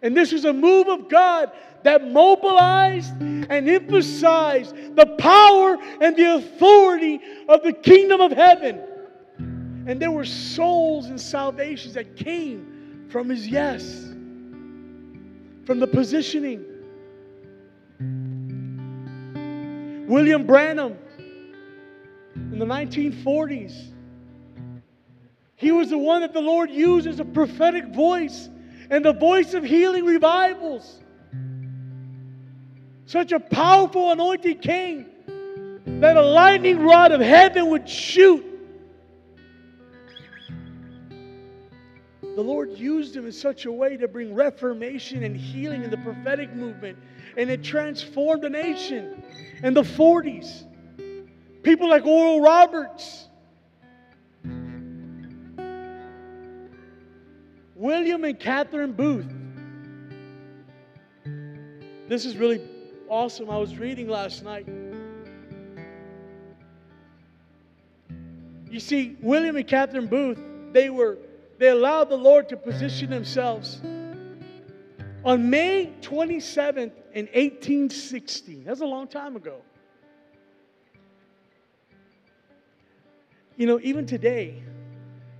And 0.00 0.16
this 0.16 0.30
was 0.30 0.44
a 0.44 0.52
move 0.52 0.86
of 0.86 1.08
God 1.08 1.50
that 1.82 2.06
mobilized 2.06 3.20
and 3.20 3.68
emphasized 3.68 4.94
the 4.94 5.06
power 5.18 5.76
and 6.00 6.14
the 6.16 6.36
authority 6.36 7.20
of 7.48 7.64
the 7.64 7.72
kingdom 7.72 8.20
of 8.20 8.30
heaven. 8.30 8.80
And 9.86 10.00
there 10.00 10.10
were 10.10 10.24
souls 10.24 11.06
and 11.06 11.20
salvations 11.20 11.94
that 11.94 12.16
came 12.16 13.06
from 13.10 13.28
his 13.28 13.46
yes, 13.48 14.04
from 15.64 15.80
the 15.80 15.86
positioning. 15.86 16.64
William 20.08 20.46
Branham 20.46 20.96
in 22.34 22.58
the 22.58 22.66
1940s. 22.66 23.92
He 25.56 25.72
was 25.72 25.90
the 25.90 25.98
one 25.98 26.22
that 26.22 26.32
the 26.32 26.40
Lord 26.40 26.70
used 26.70 27.06
as 27.06 27.20
a 27.20 27.24
prophetic 27.24 27.86
voice 27.94 28.48
and 28.90 29.04
the 29.04 29.12
voice 29.12 29.54
of 29.54 29.64
healing 29.64 30.04
revivals. 30.04 31.00
Such 33.06 33.32
a 33.32 33.40
powerful 33.40 34.10
anointing 34.10 34.58
came 34.58 35.06
that 36.00 36.16
a 36.16 36.22
lightning 36.22 36.80
rod 36.80 37.12
of 37.12 37.20
heaven 37.20 37.68
would 37.68 37.88
shoot. 37.88 38.51
The 42.34 42.42
Lord 42.42 42.70
used 42.78 43.14
him 43.14 43.26
in 43.26 43.32
such 43.32 43.66
a 43.66 43.72
way 43.72 43.96
to 43.98 44.08
bring 44.08 44.34
reformation 44.34 45.22
and 45.22 45.36
healing 45.36 45.84
in 45.84 45.90
the 45.90 45.98
prophetic 45.98 46.54
movement, 46.54 46.98
and 47.36 47.50
it 47.50 47.62
transformed 47.62 48.44
a 48.44 48.48
nation 48.48 49.22
in 49.62 49.74
the 49.74 49.82
40s. 49.82 50.64
People 51.62 51.90
like 51.90 52.06
Oral 52.06 52.40
Roberts, 52.40 53.28
William 57.74 58.24
and 58.24 58.40
Catherine 58.40 58.92
Booth. 58.92 59.26
This 62.08 62.24
is 62.24 62.36
really 62.36 62.62
awesome. 63.08 63.50
I 63.50 63.58
was 63.58 63.76
reading 63.76 64.08
last 64.08 64.42
night. 64.42 64.66
You 68.70 68.80
see, 68.80 69.16
William 69.20 69.56
and 69.56 69.66
Catherine 69.66 70.06
Booth, 70.06 70.38
they 70.72 70.88
were 70.88 71.18
they 71.58 71.68
allowed 71.68 72.08
the 72.08 72.16
Lord 72.16 72.48
to 72.48 72.56
position 72.56 73.10
themselves. 73.10 73.80
On 75.24 75.48
May 75.50 75.92
27th 76.00 76.92
in 77.14 77.26
1860, 77.26 78.62
that's 78.64 78.80
a 78.80 78.86
long 78.86 79.06
time 79.06 79.36
ago. 79.36 79.56
You 83.56 83.66
know, 83.66 83.78
even 83.82 84.06
today, 84.06 84.62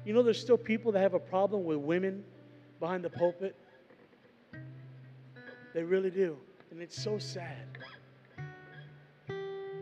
you 0.04 0.12
know, 0.12 0.22
there's 0.22 0.40
still 0.40 0.58
people 0.58 0.92
that 0.92 1.00
have 1.00 1.14
a 1.14 1.18
problem 1.18 1.64
with 1.64 1.78
women 1.78 2.24
behind 2.78 3.04
the 3.04 3.10
pulpit. 3.10 3.56
They 5.74 5.82
really 5.82 6.10
do. 6.10 6.36
And 6.70 6.80
it's 6.80 7.02
so 7.02 7.18
sad. 7.18 7.66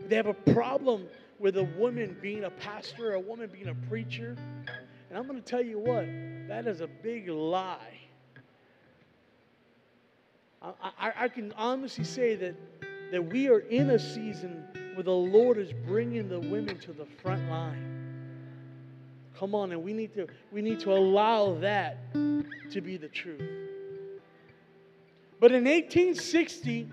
They 0.07 0.15
have 0.15 0.27
a 0.27 0.33
problem 0.33 1.07
with 1.39 1.57
a 1.57 1.63
woman 1.63 2.15
being 2.21 2.43
a 2.43 2.49
pastor, 2.49 3.13
a 3.13 3.19
woman 3.19 3.49
being 3.51 3.69
a 3.69 3.75
preacher. 3.89 4.37
And 5.11 5.17
I'm 5.17 5.27
going 5.27 5.43
to 5.43 5.45
tell 5.45 5.61
you 5.61 5.77
what, 5.77 6.05
that 6.47 6.67
is 6.67 6.79
a 6.79 6.87
big 6.87 7.27
lie. 7.27 7.99
I, 10.61 10.71
I, 10.97 11.13
I, 11.23 11.27
can 11.27 11.51
honestly 11.57 12.05
say 12.05 12.35
that, 12.35 12.55
that 13.11 13.21
we 13.21 13.49
are 13.49 13.59
in 13.59 13.89
a 13.89 13.99
season 13.99 14.63
where 14.93 15.03
the 15.03 15.11
Lord 15.11 15.57
is 15.57 15.73
bringing 15.85 16.29
the 16.29 16.39
women 16.39 16.79
to 16.79 16.93
the 16.93 17.05
front 17.21 17.49
line. 17.49 17.91
Come 19.37 19.53
on, 19.53 19.73
and 19.73 19.83
we 19.83 19.91
need 19.91 20.13
to, 20.13 20.27
we 20.49 20.61
need 20.61 20.79
to 20.79 20.93
allow 20.93 21.55
that 21.55 22.13
to 22.13 22.79
be 22.79 22.95
the 22.95 23.09
truth. 23.09 23.41
But 25.41 25.51
in 25.51 25.65
1860, 25.65 26.89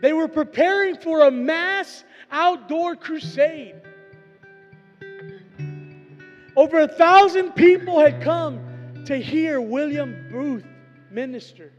they 0.00 0.12
were 0.12 0.26
preparing 0.26 0.96
for 0.96 1.28
a 1.28 1.30
mass 1.30 2.02
outdoor 2.32 2.96
crusade. 2.96 3.76
Over 6.54 6.80
a 6.80 6.88
thousand 6.88 7.52
people 7.52 7.98
had 7.98 8.22
come 8.22 9.04
to 9.06 9.16
hear 9.16 9.60
William 9.60 10.28
Booth 10.30 10.64
minister. 11.10 11.72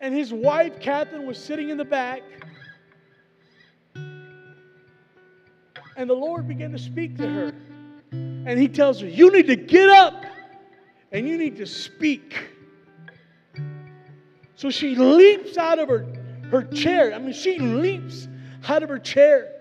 And 0.00 0.14
his 0.14 0.32
wife, 0.32 0.80
Catherine, 0.80 1.26
was 1.26 1.38
sitting 1.38 1.68
in 1.68 1.76
the 1.76 1.84
back. 1.84 2.22
And 5.96 6.08
the 6.08 6.14
Lord 6.14 6.48
began 6.48 6.72
to 6.72 6.78
speak 6.78 7.16
to 7.18 7.28
her. 7.28 7.52
And 8.12 8.58
he 8.58 8.66
tells 8.66 9.00
her, 9.00 9.06
You 9.06 9.30
need 9.30 9.46
to 9.48 9.56
get 9.56 9.88
up 9.88 10.24
and 11.12 11.28
you 11.28 11.36
need 11.36 11.56
to 11.58 11.66
speak. 11.66 12.48
So 14.56 14.70
she 14.70 14.94
leaps 14.94 15.56
out 15.58 15.78
of 15.78 15.88
her, 15.88 16.06
her 16.50 16.64
chair. 16.64 17.12
I 17.14 17.18
mean, 17.18 17.32
she 17.32 17.58
leaps 17.58 18.26
out 18.68 18.82
of 18.82 18.88
her 18.88 18.98
chair 18.98 19.59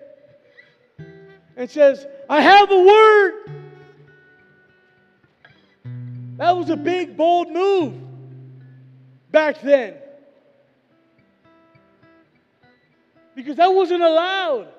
and 1.59 1.69
says, 1.69 2.07
I 2.29 2.41
have 2.41 2.71
a 2.71 2.83
word. 2.83 3.33
That 6.37 6.55
was 6.55 6.69
a 6.69 6.77
big, 6.77 7.17
bold 7.17 7.51
move 7.51 7.95
back 9.29 9.61
then. 9.61 9.95
Because 13.35 13.57
that 13.57 13.73
wasn't 13.73 14.01
allowed. 14.01 14.69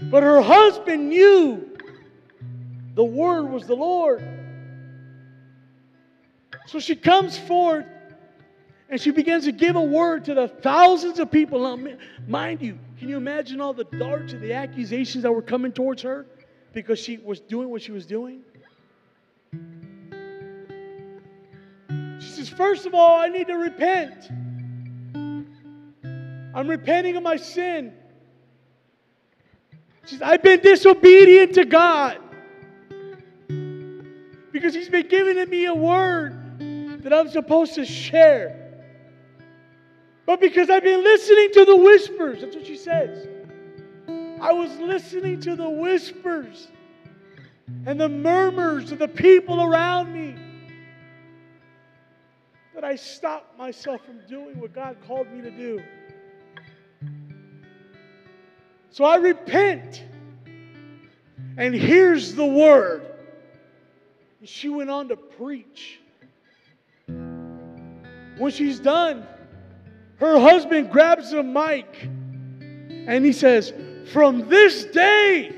But 0.00 0.22
her 0.22 0.40
husband 0.40 1.10
knew 1.10 1.76
the 2.94 3.04
word 3.04 3.50
was 3.50 3.66
the 3.66 3.76
Lord. 3.76 4.26
So 6.68 6.80
she 6.80 6.96
comes 6.96 7.36
forth 7.36 7.84
and 8.88 9.00
she 9.00 9.10
begins 9.10 9.44
to 9.44 9.52
give 9.52 9.74
a 9.74 9.82
word 9.82 10.24
to 10.26 10.34
the 10.34 10.48
thousands 10.48 11.18
of 11.18 11.30
people. 11.30 11.76
Now, 11.76 11.96
mind 12.28 12.62
you, 12.62 12.78
can 12.98 13.08
you 13.08 13.16
imagine 13.16 13.60
all 13.60 13.72
the 13.72 13.84
darts 13.84 14.32
and 14.32 14.40
the 14.40 14.52
accusations 14.52 15.22
that 15.24 15.32
were 15.32 15.42
coming 15.42 15.72
towards 15.72 16.02
her 16.02 16.26
because 16.72 17.00
she 17.00 17.18
was 17.18 17.40
doing 17.40 17.68
what 17.68 17.82
she 17.82 17.90
was 17.90 18.06
doing? 18.06 18.42
She 22.20 22.28
says, 22.28 22.48
First 22.48 22.86
of 22.86 22.94
all, 22.94 23.18
I 23.18 23.28
need 23.28 23.48
to 23.48 23.56
repent. 23.56 24.30
I'm 26.54 26.68
repenting 26.68 27.16
of 27.16 27.22
my 27.22 27.36
sin. 27.36 27.92
She 30.04 30.14
says, 30.14 30.22
I've 30.22 30.42
been 30.42 30.60
disobedient 30.60 31.54
to 31.54 31.64
God 31.64 32.18
because 34.52 34.72
He's 34.74 34.88
been 34.88 35.08
giving 35.08 35.50
me 35.50 35.66
a 35.66 35.74
word 35.74 37.02
that 37.02 37.12
I'm 37.12 37.28
supposed 37.28 37.74
to 37.74 37.84
share. 37.84 38.65
But 40.26 40.40
because 40.40 40.68
I've 40.68 40.82
been 40.82 41.04
listening 41.04 41.52
to 41.52 41.64
the 41.64 41.76
whispers, 41.76 42.40
that's 42.40 42.56
what 42.56 42.66
she 42.66 42.76
says. 42.76 43.28
I 44.40 44.52
was 44.52 44.76
listening 44.78 45.40
to 45.42 45.54
the 45.54 45.70
whispers 45.70 46.68
and 47.86 48.00
the 48.00 48.08
murmurs 48.08 48.92
of 48.92 48.98
the 48.98 49.08
people 49.08 49.62
around 49.62 50.12
me 50.12 50.34
that 52.74 52.84
I 52.84 52.96
stopped 52.96 53.56
myself 53.56 54.04
from 54.04 54.20
doing 54.28 54.60
what 54.60 54.74
God 54.74 54.96
called 55.06 55.30
me 55.32 55.40
to 55.42 55.50
do. 55.50 55.82
So 58.90 59.04
I 59.04 59.16
repent. 59.16 60.02
And 61.56 61.74
here's 61.74 62.34
the 62.34 62.44
word. 62.44 63.06
And 64.40 64.48
she 64.48 64.68
went 64.68 64.90
on 64.90 65.08
to 65.08 65.16
preach. 65.16 66.00
When 67.06 68.50
she's 68.50 68.78
done, 68.78 69.26
her 70.18 70.38
husband 70.38 70.90
grabs 70.90 71.32
a 71.32 71.42
mic 71.42 72.02
and 72.02 73.24
he 73.24 73.32
says, 73.32 73.72
From 74.12 74.48
this 74.48 74.84
day, 74.86 75.54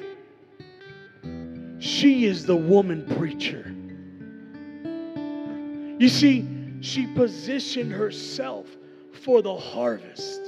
she 1.79 2.27
is 2.27 2.45
the 2.45 2.57
woman 2.57 3.07
preacher. 3.17 3.75
You 5.99 6.09
see, 6.09 6.47
she 6.81 7.07
positioned 7.07 7.93
herself 7.93 8.67
for 9.23 9.43
the 9.43 9.57
harvest. 9.57 10.41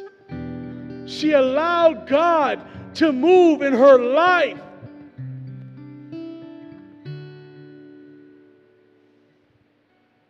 She 1.07 1.33
allowed 1.33 2.07
God 2.09 2.65
to 2.95 3.13
move 3.13 3.63
in 3.63 3.73
her 3.73 3.99
life. 3.99 4.61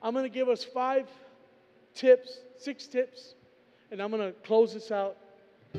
I'm 0.02 0.14
going 0.14 0.24
to 0.24 0.30
give 0.30 0.48
us 0.48 0.64
five 0.64 1.06
tips, 1.94 2.38
six 2.56 2.86
tips, 2.86 3.34
and 3.90 4.00
I'm 4.00 4.10
going 4.10 4.22
to 4.22 4.32
close 4.40 4.72
this 4.74 4.90
out. 4.90 5.16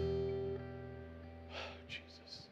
Jesus. 1.87 2.47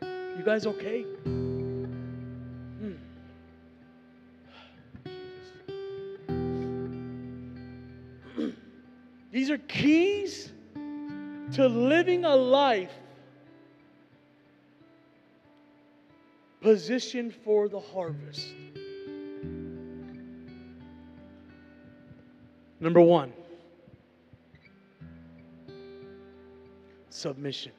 You 0.00 0.42
guys 0.44 0.66
okay? 0.66 1.02
Hmm. 1.02 2.92
Jesus. 8.36 8.54
These 9.32 9.50
are 9.50 9.58
keys 9.58 10.52
to 11.52 11.66
living 11.68 12.24
a 12.24 12.34
life 12.34 12.92
positioned 16.62 17.34
for 17.44 17.68
the 17.68 17.80
harvest. 17.80 18.54
Number 22.80 23.00
one, 23.00 23.32
submission. 27.22 27.70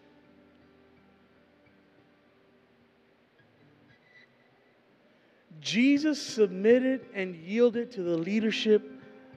Jesus 5.59 6.21
submitted 6.21 7.05
and 7.13 7.35
yielded 7.35 7.91
to 7.91 8.03
the 8.03 8.17
leadership 8.17 8.89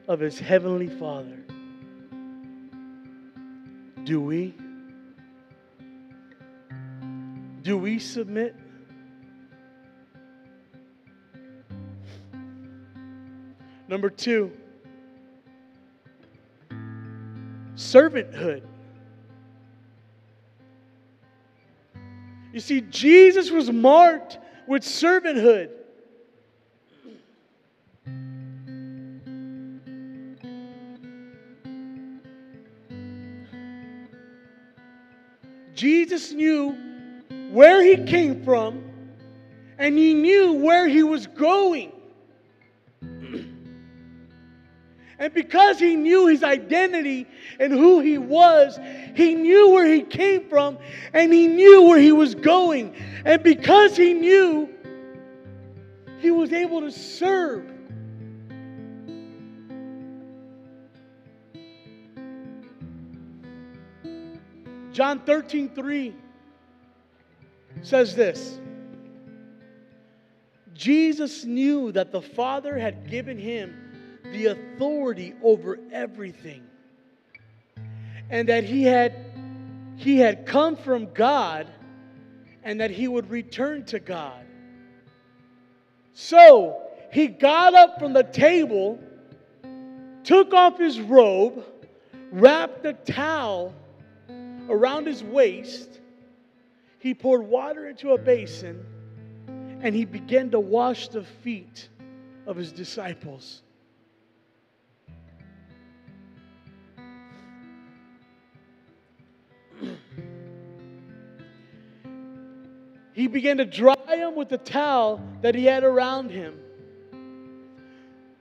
of 0.07 0.20
his 0.20 0.38
heavenly 0.38 0.88
Father. 0.88 1.38
Do 4.04 4.20
we? 4.20 4.54
Do 7.62 7.76
we 7.76 7.98
submit? 7.98 8.54
Number 13.88 14.11
two, 14.11 14.52
servanthood. 17.74 18.62
You 22.57 22.61
see, 22.61 22.80
Jesus 22.80 23.50
was 23.50 23.70
marked 23.70 24.38
with 24.66 24.82
servanthood. 24.82 25.68
Jesus 35.74 36.32
knew 36.32 36.74
where 37.50 37.82
he 37.82 38.02
came 38.04 38.42
from 38.42 38.82
and 39.76 39.98
he 39.98 40.14
knew 40.14 40.54
where 40.54 40.88
he 40.88 41.02
was 41.02 41.26
going. 41.26 41.92
And 45.19 45.33
because 45.33 45.79
he 45.79 45.97
knew 45.97 46.27
his 46.27 46.43
identity 46.43 47.27
and 47.59 47.73
who 47.73 48.01
he 48.01 48.19
was, 48.19 48.79
he 49.14 49.35
knew 49.35 49.71
where 49.71 49.87
he 49.87 50.03
came 50.03 50.49
from 50.49 50.79
and 51.14 51.33
he 51.33 51.47
knew 51.47 51.83
where 51.83 51.99
he 51.99 52.12
was 52.12 52.35
going. 52.35 52.95
And 53.25 53.43
because 53.43 53.97
he 53.97 54.12
knew, 54.12 54.69
he 56.19 56.31
was 56.31 56.53
able 56.53 56.83
to 56.83 56.91
serve. 56.91 57.73
John 64.93 65.21
13, 65.21 65.71
3 65.75 66.14
says 67.83 68.14
this 68.14 68.59
Jesus 70.73 71.45
knew 71.45 71.93
that 71.93 72.12
the 72.12 72.23
Father 72.23 72.79
had 72.79 73.09
given 73.09 73.39
him 73.39 73.86
the 74.33 74.47
authority 74.47 75.35
over 75.43 75.79
everything. 75.93 76.62
And 78.31 78.49
that 78.49 78.64
he 78.64 78.83
had 78.83 79.27
he 79.97 80.18
had 80.18 80.47
come 80.47 80.77
from 80.77 81.12
God 81.14 81.66
and 82.62 82.81
that 82.81 82.91
he 82.91 83.09
would 83.09 83.31
return 83.31 83.85
to 83.87 83.99
God. 83.99 84.45
So, 86.12 86.83
he 87.12 87.29
got 87.29 87.74
up 87.74 87.99
from 87.99 88.12
the 88.12 88.24
table, 88.24 88.99
took 90.24 90.53
off 90.53 90.79
his 90.79 91.01
robe, 91.01 91.64
wrapped 92.31 92.85
a 92.85 92.93
towel 92.93 93.74
around 94.68 95.07
his 95.07 95.22
waist. 95.22 96.01
He 96.99 97.14
poured 97.14 97.43
water 97.43 97.89
into 97.89 98.12
a 98.12 98.18
basin 98.18 98.85
and 99.83 99.95
he 99.95 100.05
began 100.05 100.51
to 100.51 100.61
wash 100.61 101.09
the 101.09 101.22
feet 101.22 101.89
of 102.47 102.57
his 102.57 102.72
disciples. 102.72 103.62
He 113.17 113.29
began 113.29 113.57
to 113.57 113.64
dry 113.64 113.97
him 114.09 114.37
with 114.37 114.51
the 114.51 114.59
towel 114.59 115.23
that 115.41 115.55
he 115.55 115.64
had 115.64 115.85
around 115.85 116.31
him. 116.31 116.61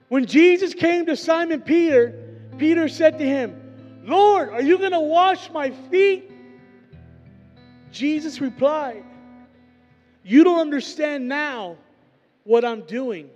When 0.08 0.26
Jesus 0.26 0.74
came 0.74 1.06
to 1.06 1.16
Simon 1.16 1.62
Peter, 1.62 2.36
Peter 2.58 2.86
said 2.86 3.18
to 3.18 3.24
him, 3.24 3.58
Lord, 4.04 4.50
are 4.50 4.60
you 4.60 4.76
going 4.76 4.92
to 4.92 5.00
wash 5.00 5.50
my 5.50 5.70
feet? 5.70 6.30
Jesus 7.90 8.38
replied, 8.42 9.02
You 10.22 10.44
don't 10.44 10.60
understand 10.60 11.26
now 11.26 11.78
what 12.44 12.62
I'm 12.62 12.82
doing, 12.82 13.30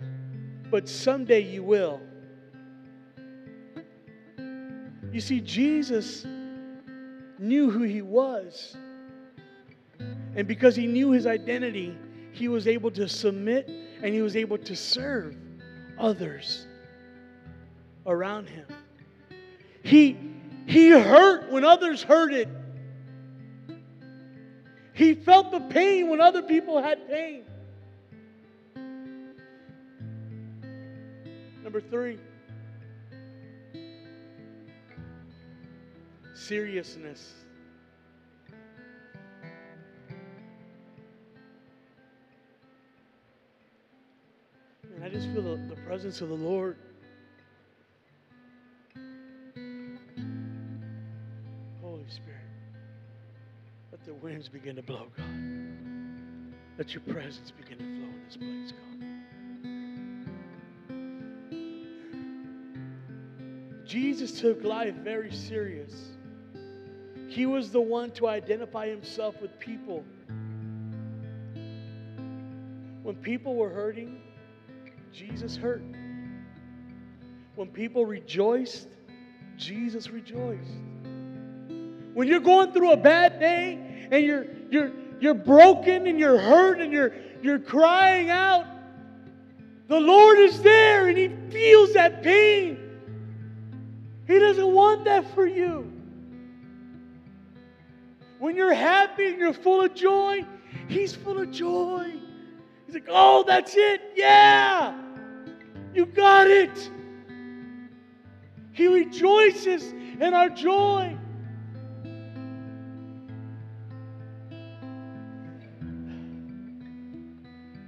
but 0.71 0.91
someday 0.91 1.41
you 1.41 1.63
will. 1.63 2.03
You 5.11 5.23
see, 5.23 5.41
Jesus 5.41 6.27
knew 7.39 7.71
who 7.71 7.83
he 7.85 8.03
was. 8.03 8.77
And 10.37 10.47
because 10.47 10.77
he 10.77 10.87
knew 10.87 11.11
his 11.11 11.27
identity, 11.27 11.97
he 12.33 12.49
was 12.49 12.67
able 12.67 12.91
to 12.93 13.09
submit 13.09 13.69
and 14.03 14.15
he 14.15 14.23
was 14.23 14.37
able 14.37 14.59
to 14.59 14.77
serve 14.77 15.37
others 15.99 16.67
around 18.07 18.49
him. 18.49 18.67
He, 19.83 20.17
he 20.67 20.91
hurt 20.91 21.51
when 21.51 21.65
others 21.65 22.03
hurted. 22.03 22.49
He 24.93 25.15
felt 25.15 25.51
the 25.51 25.61
pain 25.61 26.09
when 26.09 26.21
other 26.21 26.43
people 26.43 26.83
had 26.83 27.09
pain. 27.09 27.45
Number 31.63 31.81
three, 31.81 32.19
seriousness. 36.35 37.33
Just 45.11 45.29
feel 45.31 45.43
the, 45.43 45.57
the 45.75 45.81
presence 45.83 46.21
of 46.21 46.29
the 46.29 46.35
Lord. 46.35 46.77
Holy 51.83 52.05
Spirit, 52.09 52.39
let 53.91 54.05
the 54.05 54.15
winds 54.15 54.49
begin 54.49 54.77
to 54.77 54.83
blow, 54.83 55.07
God. 55.17 55.27
Let 56.79 56.95
your 56.95 57.03
presence 57.03 57.51
begin 57.51 57.79
to 57.79 57.85
flow 57.85 58.09
in 58.09 58.23
this 58.25 58.37
place, 58.37 58.73
God. 58.73 58.87
Jesus 63.85 64.41
took 64.41 64.63
life 64.63 64.95
very 64.95 65.33
serious. 65.33 66.11
He 67.27 67.47
was 67.47 67.73
the 67.73 67.81
one 67.81 68.13
to 68.13 68.29
identify 68.29 68.89
himself 68.89 69.41
with 69.43 69.59
people. 69.59 70.05
When 73.03 73.17
people 73.17 73.57
were 73.57 73.71
hurting, 73.71 74.21
Jesus 75.13 75.57
hurt. 75.57 75.83
When 77.57 77.69
people 77.69 78.07
rejoiced, 78.07 78.89
Jesus 79.57 80.11
rejoiced. 80.11 80.71
When 82.15 82.29
you're 82.29 82.41
going 82.41 82.73
through 82.73 82.93
a 82.93 82.97
bad 82.97 83.39
day 83.39 84.09
and 84.11 84.25
you're 84.25 84.47
you're 84.71 84.93
you're 85.21 85.35
broken 85.35 86.07
and 86.07 86.19
you're 86.19 86.39
hurt 86.39 86.81
and 86.81 86.93
you're 86.93 87.13
you're 87.43 87.59
crying 87.59 88.31
out, 88.31 88.67
the 89.89 90.01
Lord 90.01 90.39
is 90.39 90.63
there 90.63 91.09
and 91.09 91.19
he 91.19 91.29
feels 91.51 91.93
that 91.95 92.23
pain. 92.23 92.79
He 94.27 94.39
doesn't 94.39 94.73
want 94.73 95.05
that 95.05 95.35
for 95.35 95.47
you. 95.47 95.93
When 98.39 98.57
you're 98.57 98.73
happy 98.73 99.27
and 99.27 99.39
you're 99.39 99.53
full 99.53 99.83
of 99.83 99.95
joy, 99.95 100.47
he's 100.89 101.15
full 101.15 101.39
of 101.39 101.51
joy. 101.51 102.20
He's 102.91 102.97
like, 102.97 103.09
oh, 103.09 103.45
that's 103.47 103.77
it. 103.77 104.01
Yeah. 104.17 105.01
You 105.95 106.07
got 106.07 106.49
it. 106.49 106.91
He 108.73 108.89
rejoices 108.89 109.93
in 109.93 110.35
our 110.35 110.49
joy. 110.49 111.17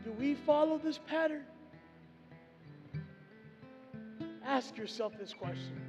Do 0.05 0.13
we 0.21 0.37
follow 0.47 0.79
this 0.79 1.01
pattern? 1.09 1.43
Ask 4.47 4.77
yourself 4.77 5.19
this 5.19 5.35
question 5.35 5.83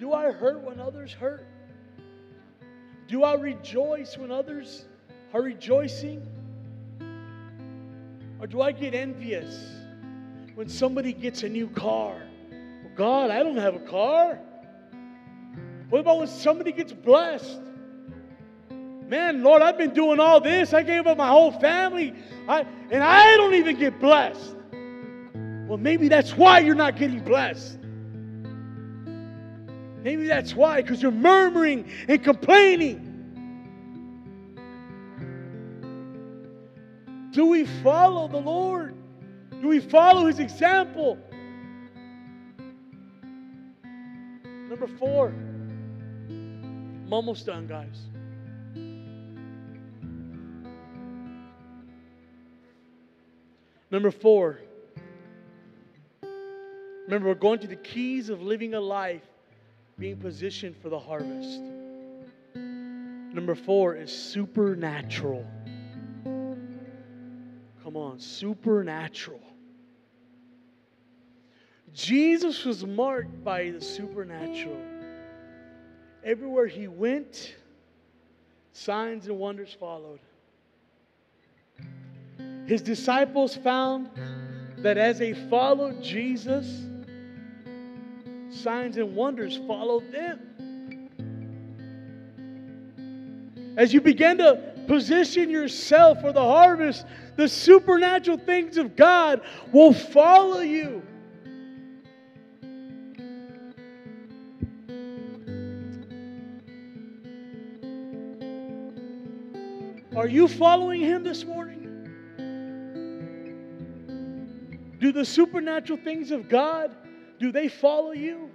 Do 0.00 0.12
I 0.12 0.32
hurt 0.32 0.60
when 0.62 0.80
others 0.80 1.12
hurt? 1.12 1.46
Do 3.06 3.22
I 3.22 3.34
rejoice 3.34 4.18
when 4.18 4.32
others 4.32 4.86
are 5.32 5.42
rejoicing? 5.42 6.26
Or 8.38 8.46
do 8.46 8.60
I 8.60 8.72
get 8.72 8.94
envious 8.94 9.64
when 10.54 10.68
somebody 10.68 11.12
gets 11.12 11.42
a 11.42 11.48
new 11.48 11.68
car? 11.68 12.20
Well, 12.50 12.92
God, 12.94 13.30
I 13.30 13.42
don't 13.42 13.56
have 13.56 13.74
a 13.74 13.80
car. 13.80 14.38
What 15.88 16.00
about 16.00 16.18
when 16.18 16.28
somebody 16.28 16.72
gets 16.72 16.92
blessed? 16.92 17.60
Man, 19.08 19.42
Lord, 19.44 19.62
I've 19.62 19.78
been 19.78 19.94
doing 19.94 20.18
all 20.18 20.40
this. 20.40 20.74
I 20.74 20.82
gave 20.82 21.06
up 21.06 21.16
my 21.16 21.28
whole 21.28 21.52
family, 21.52 22.12
I, 22.48 22.66
and 22.90 23.02
I 23.04 23.36
don't 23.36 23.54
even 23.54 23.78
get 23.78 24.00
blessed. 24.00 24.56
Well, 25.68 25.78
maybe 25.78 26.08
that's 26.08 26.36
why 26.36 26.58
you're 26.58 26.74
not 26.74 26.96
getting 26.96 27.20
blessed. 27.20 27.78
Maybe 30.02 30.26
that's 30.26 30.54
why, 30.54 30.82
because 30.82 31.02
you're 31.02 31.10
murmuring 31.10 31.88
and 32.08 32.22
complaining. 32.22 33.05
Do 37.36 37.44
we 37.44 37.66
follow 37.66 38.28
the 38.28 38.38
Lord? 38.38 38.94
Do 39.60 39.68
we 39.68 39.78
follow 39.78 40.24
his 40.24 40.38
example? 40.38 41.18
Number 44.70 44.86
four. 44.86 45.34
I'm 46.30 47.12
almost 47.12 47.44
done, 47.44 47.66
guys. 47.66 48.06
Number 53.90 54.10
four. 54.10 54.58
Remember, 57.04 57.28
we're 57.28 57.34
going 57.34 57.58
to 57.58 57.66
the 57.66 57.76
keys 57.76 58.30
of 58.30 58.40
living 58.40 58.72
a 58.72 58.80
life 58.80 59.28
being 59.98 60.16
positioned 60.16 60.74
for 60.78 60.88
the 60.88 60.98
harvest. 60.98 61.60
Number 62.54 63.54
four 63.54 63.94
is 63.94 64.10
supernatural. 64.10 65.44
Come 67.96 68.02
on, 68.02 68.20
supernatural. 68.20 69.40
Jesus 71.94 72.62
was 72.66 72.84
marked 72.84 73.42
by 73.42 73.70
the 73.70 73.80
supernatural. 73.80 74.76
Everywhere 76.22 76.66
he 76.66 76.88
went, 76.88 77.54
signs 78.74 79.28
and 79.28 79.38
wonders 79.38 79.74
followed. 79.80 80.20
His 82.66 82.82
disciples 82.82 83.56
found 83.56 84.10
that 84.76 84.98
as 84.98 85.18
they 85.18 85.32
followed 85.32 86.02
Jesus, 86.02 86.66
signs 88.50 88.98
and 88.98 89.16
wonders 89.16 89.58
followed 89.66 90.12
them. 90.12 91.08
As 93.78 93.94
you 93.94 94.02
begin 94.02 94.36
to 94.36 94.75
position 94.86 95.50
yourself 95.50 96.20
for 96.20 96.32
the 96.32 96.42
harvest, 96.42 97.04
the 97.36 97.48
supernatural 97.48 98.38
things 98.38 98.76
of 98.76 98.96
God 98.96 99.40
will 99.72 99.92
follow 99.92 100.60
you. 100.60 101.02
Are 110.16 110.28
you 110.28 110.48
following 110.48 111.02
Him 111.02 111.22
this 111.22 111.44
morning? 111.44 111.76
Do 114.98 115.12
the 115.12 115.24
supernatural 115.24 115.98
things 115.98 116.30
of 116.30 116.48
God 116.48 116.96
do 117.38 117.52
they 117.52 117.68
follow 117.68 118.12
you? 118.12 118.50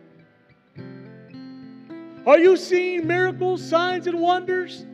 Are 2.25 2.39
you 2.39 2.57
seeing 2.57 3.05
miracles, 3.05 3.63
signs, 3.63 4.07
and 4.07 4.19
wonders? 4.19 4.85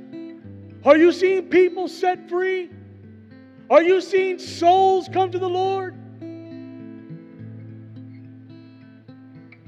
Are 0.86 0.98
you 0.98 1.12
seeing 1.12 1.50
people 1.50 1.88
set 1.88 2.30
free? 2.30 2.70
Are 3.70 3.82
you 3.82 4.00
seeing 4.00 4.40
souls 4.40 5.10
come 5.12 5.32
to 5.32 5.40
the 5.40 5.50
Lord? 5.50 5.96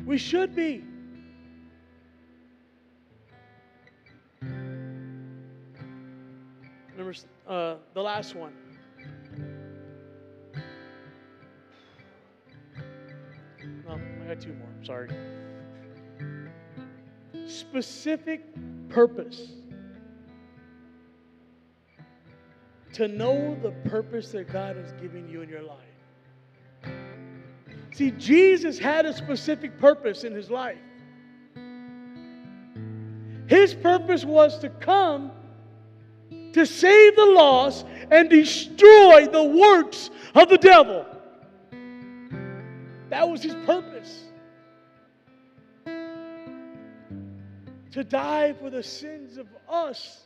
We 0.06 0.18
should 0.18 0.56
be. 0.56 0.84
Number, 6.98 7.14
uh, 7.48 7.76
the 7.94 8.02
last 8.02 8.36
one. 8.36 8.54
No, 13.88 13.94
I 13.94 14.28
got 14.28 14.42
two 14.42 14.54
more. 14.54 14.68
Sorry. 14.84 15.10
Specific 17.46 18.44
purpose. 18.90 19.52
To 23.00 23.08
know 23.08 23.58
the 23.64 23.72
purpose 23.90 24.34
that 24.34 24.52
God 24.52 24.76
has 24.76 24.92
given 25.02 25.30
you 25.30 25.42
in 25.42 25.48
your 25.48 25.62
life. 25.62 25.78
See, 27.94 28.12
Jesus 28.12 28.78
had 28.78 29.06
a 29.06 29.14
specific 29.14 29.80
purpose 29.80 30.26
in 30.26 30.34
his 30.34 30.50
life. 30.50 30.78
His 33.48 33.74
purpose 33.74 34.26
was 34.26 34.60
to 34.60 34.70
come 34.70 35.32
to 36.52 36.66
save 36.66 37.16
the 37.16 37.26
lost 37.26 37.86
and 38.12 38.30
destroy 38.30 39.28
the 39.28 39.46
works 39.46 40.10
of 40.36 40.50
the 40.50 40.58
devil. 40.58 41.06
That 43.08 43.30
was 43.30 43.42
his 43.42 43.56
purpose. 43.66 44.26
To 47.92 48.04
die 48.04 48.52
for 48.60 48.70
the 48.70 48.84
sins 48.84 49.38
of 49.38 49.48
us, 49.70 50.26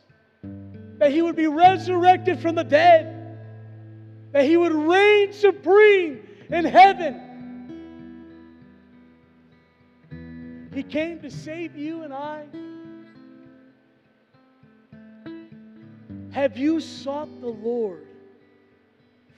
that 0.98 1.10
he 1.10 1.22
would 1.22 1.36
be 1.36 1.46
resurrected 1.46 2.40
from 2.40 2.54
the 2.54 2.64
dead, 2.64 3.38
that 4.32 4.44
he 4.44 4.56
would 4.56 4.72
reign 4.72 5.32
supreme 5.32 6.26
in 6.50 6.64
heaven. 6.64 7.20
He 10.72 10.82
came 10.82 11.20
to 11.20 11.30
save 11.30 11.76
you 11.76 12.02
and 12.02 12.12
I. 12.12 12.46
Have 16.30 16.56
you 16.58 16.80
sought 16.80 17.40
the 17.40 17.48
Lord 17.48 18.08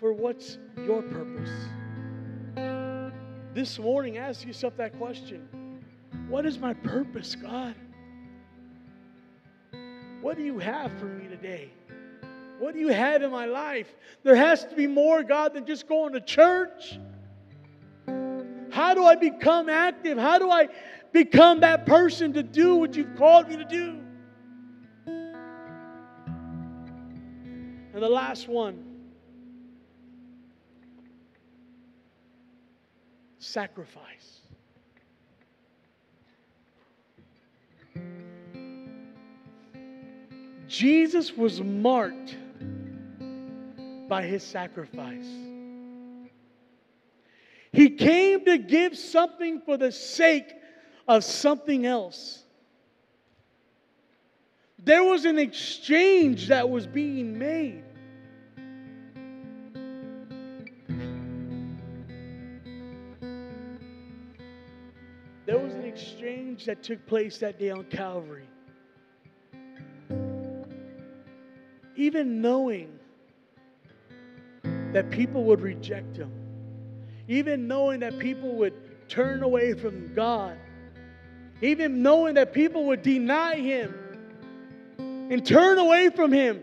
for 0.00 0.12
what's 0.14 0.56
your 0.78 1.02
purpose? 1.02 1.50
This 3.52 3.78
morning, 3.78 4.18
ask 4.18 4.46
yourself 4.46 4.76
that 4.76 4.96
question 4.98 5.48
What 6.28 6.46
is 6.46 6.58
my 6.58 6.72
purpose, 6.74 7.34
God? 7.34 7.74
What 10.20 10.36
do 10.36 10.42
you 10.42 10.58
have 10.58 10.92
for 10.98 11.06
me 11.06 11.28
today? 11.28 11.70
What 12.58 12.74
do 12.74 12.80
you 12.80 12.88
have 12.88 13.22
in 13.22 13.30
my 13.30 13.46
life? 13.46 13.94
There 14.22 14.34
has 14.34 14.64
to 14.64 14.74
be 14.74 14.86
more, 14.86 15.22
God, 15.22 15.54
than 15.54 15.66
just 15.66 15.86
going 15.86 16.14
to 16.14 16.20
church. 16.20 16.98
How 18.70 18.94
do 18.94 19.04
I 19.04 19.14
become 19.14 19.68
active? 19.68 20.18
How 20.18 20.38
do 20.38 20.50
I 20.50 20.68
become 21.12 21.60
that 21.60 21.86
person 21.86 22.32
to 22.34 22.42
do 22.42 22.76
what 22.76 22.96
you've 22.96 23.16
called 23.16 23.48
me 23.48 23.56
to 23.56 23.64
do? 23.64 24.00
And 27.94 28.02
the 28.02 28.08
last 28.08 28.48
one 28.48 28.84
sacrifice. 33.38 34.35
Jesus 40.68 41.36
was 41.36 41.60
marked 41.60 42.36
by 44.08 44.22
his 44.22 44.42
sacrifice. 44.42 45.26
He 47.72 47.90
came 47.90 48.44
to 48.46 48.58
give 48.58 48.96
something 48.96 49.60
for 49.60 49.76
the 49.76 49.92
sake 49.92 50.52
of 51.06 51.24
something 51.24 51.86
else. 51.86 52.42
There 54.78 55.04
was 55.04 55.24
an 55.24 55.38
exchange 55.38 56.48
that 56.48 56.68
was 56.68 56.86
being 56.86 57.38
made. 57.38 57.82
There 65.44 65.58
was 65.58 65.74
an 65.74 65.84
exchange 65.84 66.64
that 66.64 66.82
took 66.82 67.04
place 67.06 67.38
that 67.38 67.58
day 67.58 67.70
on 67.70 67.84
Calvary. 67.84 68.48
Even 71.96 72.40
knowing 72.42 72.98
that 74.92 75.10
people 75.10 75.44
would 75.44 75.60
reject 75.60 76.16
him, 76.16 76.30
even 77.28 77.66
knowing 77.66 78.00
that 78.00 78.18
people 78.18 78.54
would 78.56 78.74
turn 79.08 79.42
away 79.42 79.72
from 79.74 80.14
God, 80.14 80.56
even 81.62 82.02
knowing 82.02 82.34
that 82.34 82.52
people 82.52 82.84
would 82.84 83.02
deny 83.02 83.56
him 83.56 83.94
and 84.98 85.44
turn 85.44 85.78
away 85.78 86.10
from 86.10 86.32
him, 86.32 86.62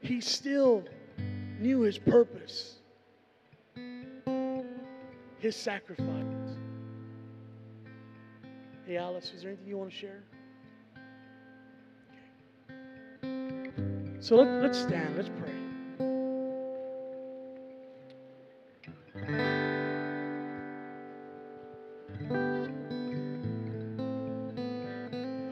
he 0.00 0.20
still 0.20 0.84
knew 1.60 1.80
his 1.80 1.96
purpose, 1.98 2.76
his 5.38 5.56
sacrifice. 5.56 6.06
Hey, 8.86 8.96
Alice, 8.96 9.32
is 9.34 9.42
there 9.42 9.50
anything 9.52 9.68
you 9.68 9.78
want 9.78 9.90
to 9.90 9.96
share? 9.96 10.22
So 14.22 14.36
let, 14.36 14.46
let's 14.62 14.78
stand, 14.78 15.16
let's 15.16 15.28
pray. 15.30 15.50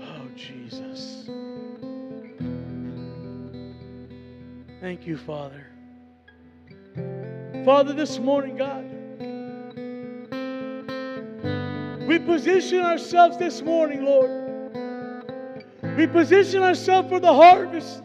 Oh, 0.00 0.28
Jesus. 0.36 1.28
Thank 4.80 5.04
you, 5.04 5.16
Father. 5.16 5.66
Father, 7.64 7.92
this 7.92 8.20
morning, 8.20 8.56
God, 8.56 8.84
we 12.06 12.20
position 12.20 12.82
ourselves 12.82 13.36
this 13.36 13.62
morning, 13.62 14.04
Lord. 14.04 14.30
We 15.96 16.06
position 16.06 16.62
ourselves 16.62 17.08
for 17.08 17.18
the 17.18 17.34
harvest. 17.34 18.04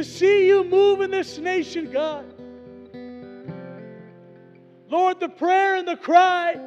To 0.00 0.04
see 0.04 0.46
you 0.46 0.64
move 0.64 1.02
in 1.02 1.10
this 1.10 1.36
nation, 1.36 1.92
God. 1.92 2.24
Lord, 4.88 5.20
the 5.20 5.28
prayer 5.28 5.76
and 5.76 5.86
the 5.86 5.98
cry 5.98 6.58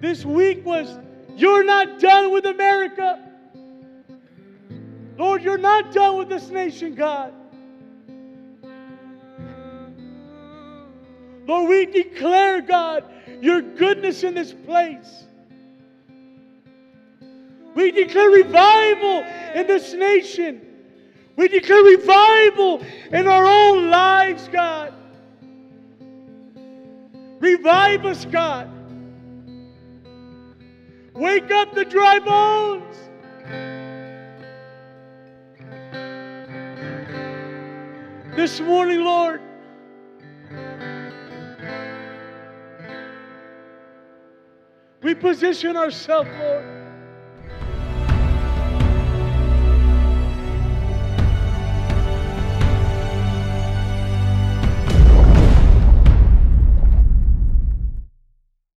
this 0.00 0.24
week 0.24 0.64
was, 0.64 0.96
You're 1.34 1.64
not 1.64 1.98
done 1.98 2.30
with 2.30 2.46
America. 2.46 3.18
Lord, 5.18 5.42
you're 5.42 5.58
not 5.58 5.92
done 5.92 6.18
with 6.18 6.28
this 6.28 6.50
nation, 6.50 6.94
God. 6.94 7.34
Lord, 11.48 11.68
we 11.68 11.86
declare, 11.86 12.62
God, 12.62 13.06
your 13.40 13.60
goodness 13.60 14.22
in 14.22 14.34
this 14.34 14.52
place. 14.52 15.24
We 17.74 17.90
declare 17.90 18.30
revival 18.30 19.24
in 19.56 19.66
this 19.66 19.92
nation. 19.94 20.68
We 21.36 21.48
declare 21.48 21.82
revival 21.82 22.82
in 23.12 23.26
our 23.26 23.46
own 23.46 23.90
lives, 23.90 24.48
God. 24.48 24.92
Revive 27.40 28.04
us, 28.04 28.24
God. 28.26 28.68
Wake 31.14 31.50
up 31.50 31.74
the 31.74 31.84
dry 31.84 32.18
bones. 32.18 32.96
This 38.36 38.60
morning, 38.60 39.00
Lord, 39.00 39.40
we 45.02 45.14
position 45.14 45.76
ourselves, 45.76 46.30
Lord. 46.38 46.79